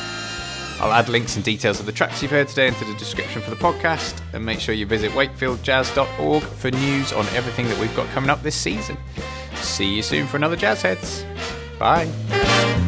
I'll 0.79 0.93
add 0.93 1.09
links 1.09 1.37
and 1.37 1.43
details 1.43 1.79
of 1.79 1.87
the 1.87 1.91
tracks 1.91 2.21
you've 2.21 2.29
heard 2.29 2.49
today 2.49 2.67
into 2.67 2.85
the 2.85 2.93
description 2.99 3.41
for 3.41 3.49
the 3.49 3.55
podcast, 3.55 4.21
and 4.33 4.45
make 4.45 4.59
sure 4.59 4.75
you 4.75 4.85
visit 4.85 5.11
wakefieldjazz.org 5.13 6.43
for 6.43 6.69
news 6.69 7.13
on 7.13 7.25
everything 7.29 7.67
that 7.69 7.79
we've 7.79 7.95
got 7.95 8.07
coming 8.09 8.29
up 8.29 8.43
this 8.43 8.55
season. 8.55 8.95
See 9.55 9.95
you 9.95 10.03
soon 10.03 10.27
for 10.27 10.37
another 10.37 10.55
Jazz 10.55 10.83
Heads. 10.83 11.25
Bye. 11.79 12.86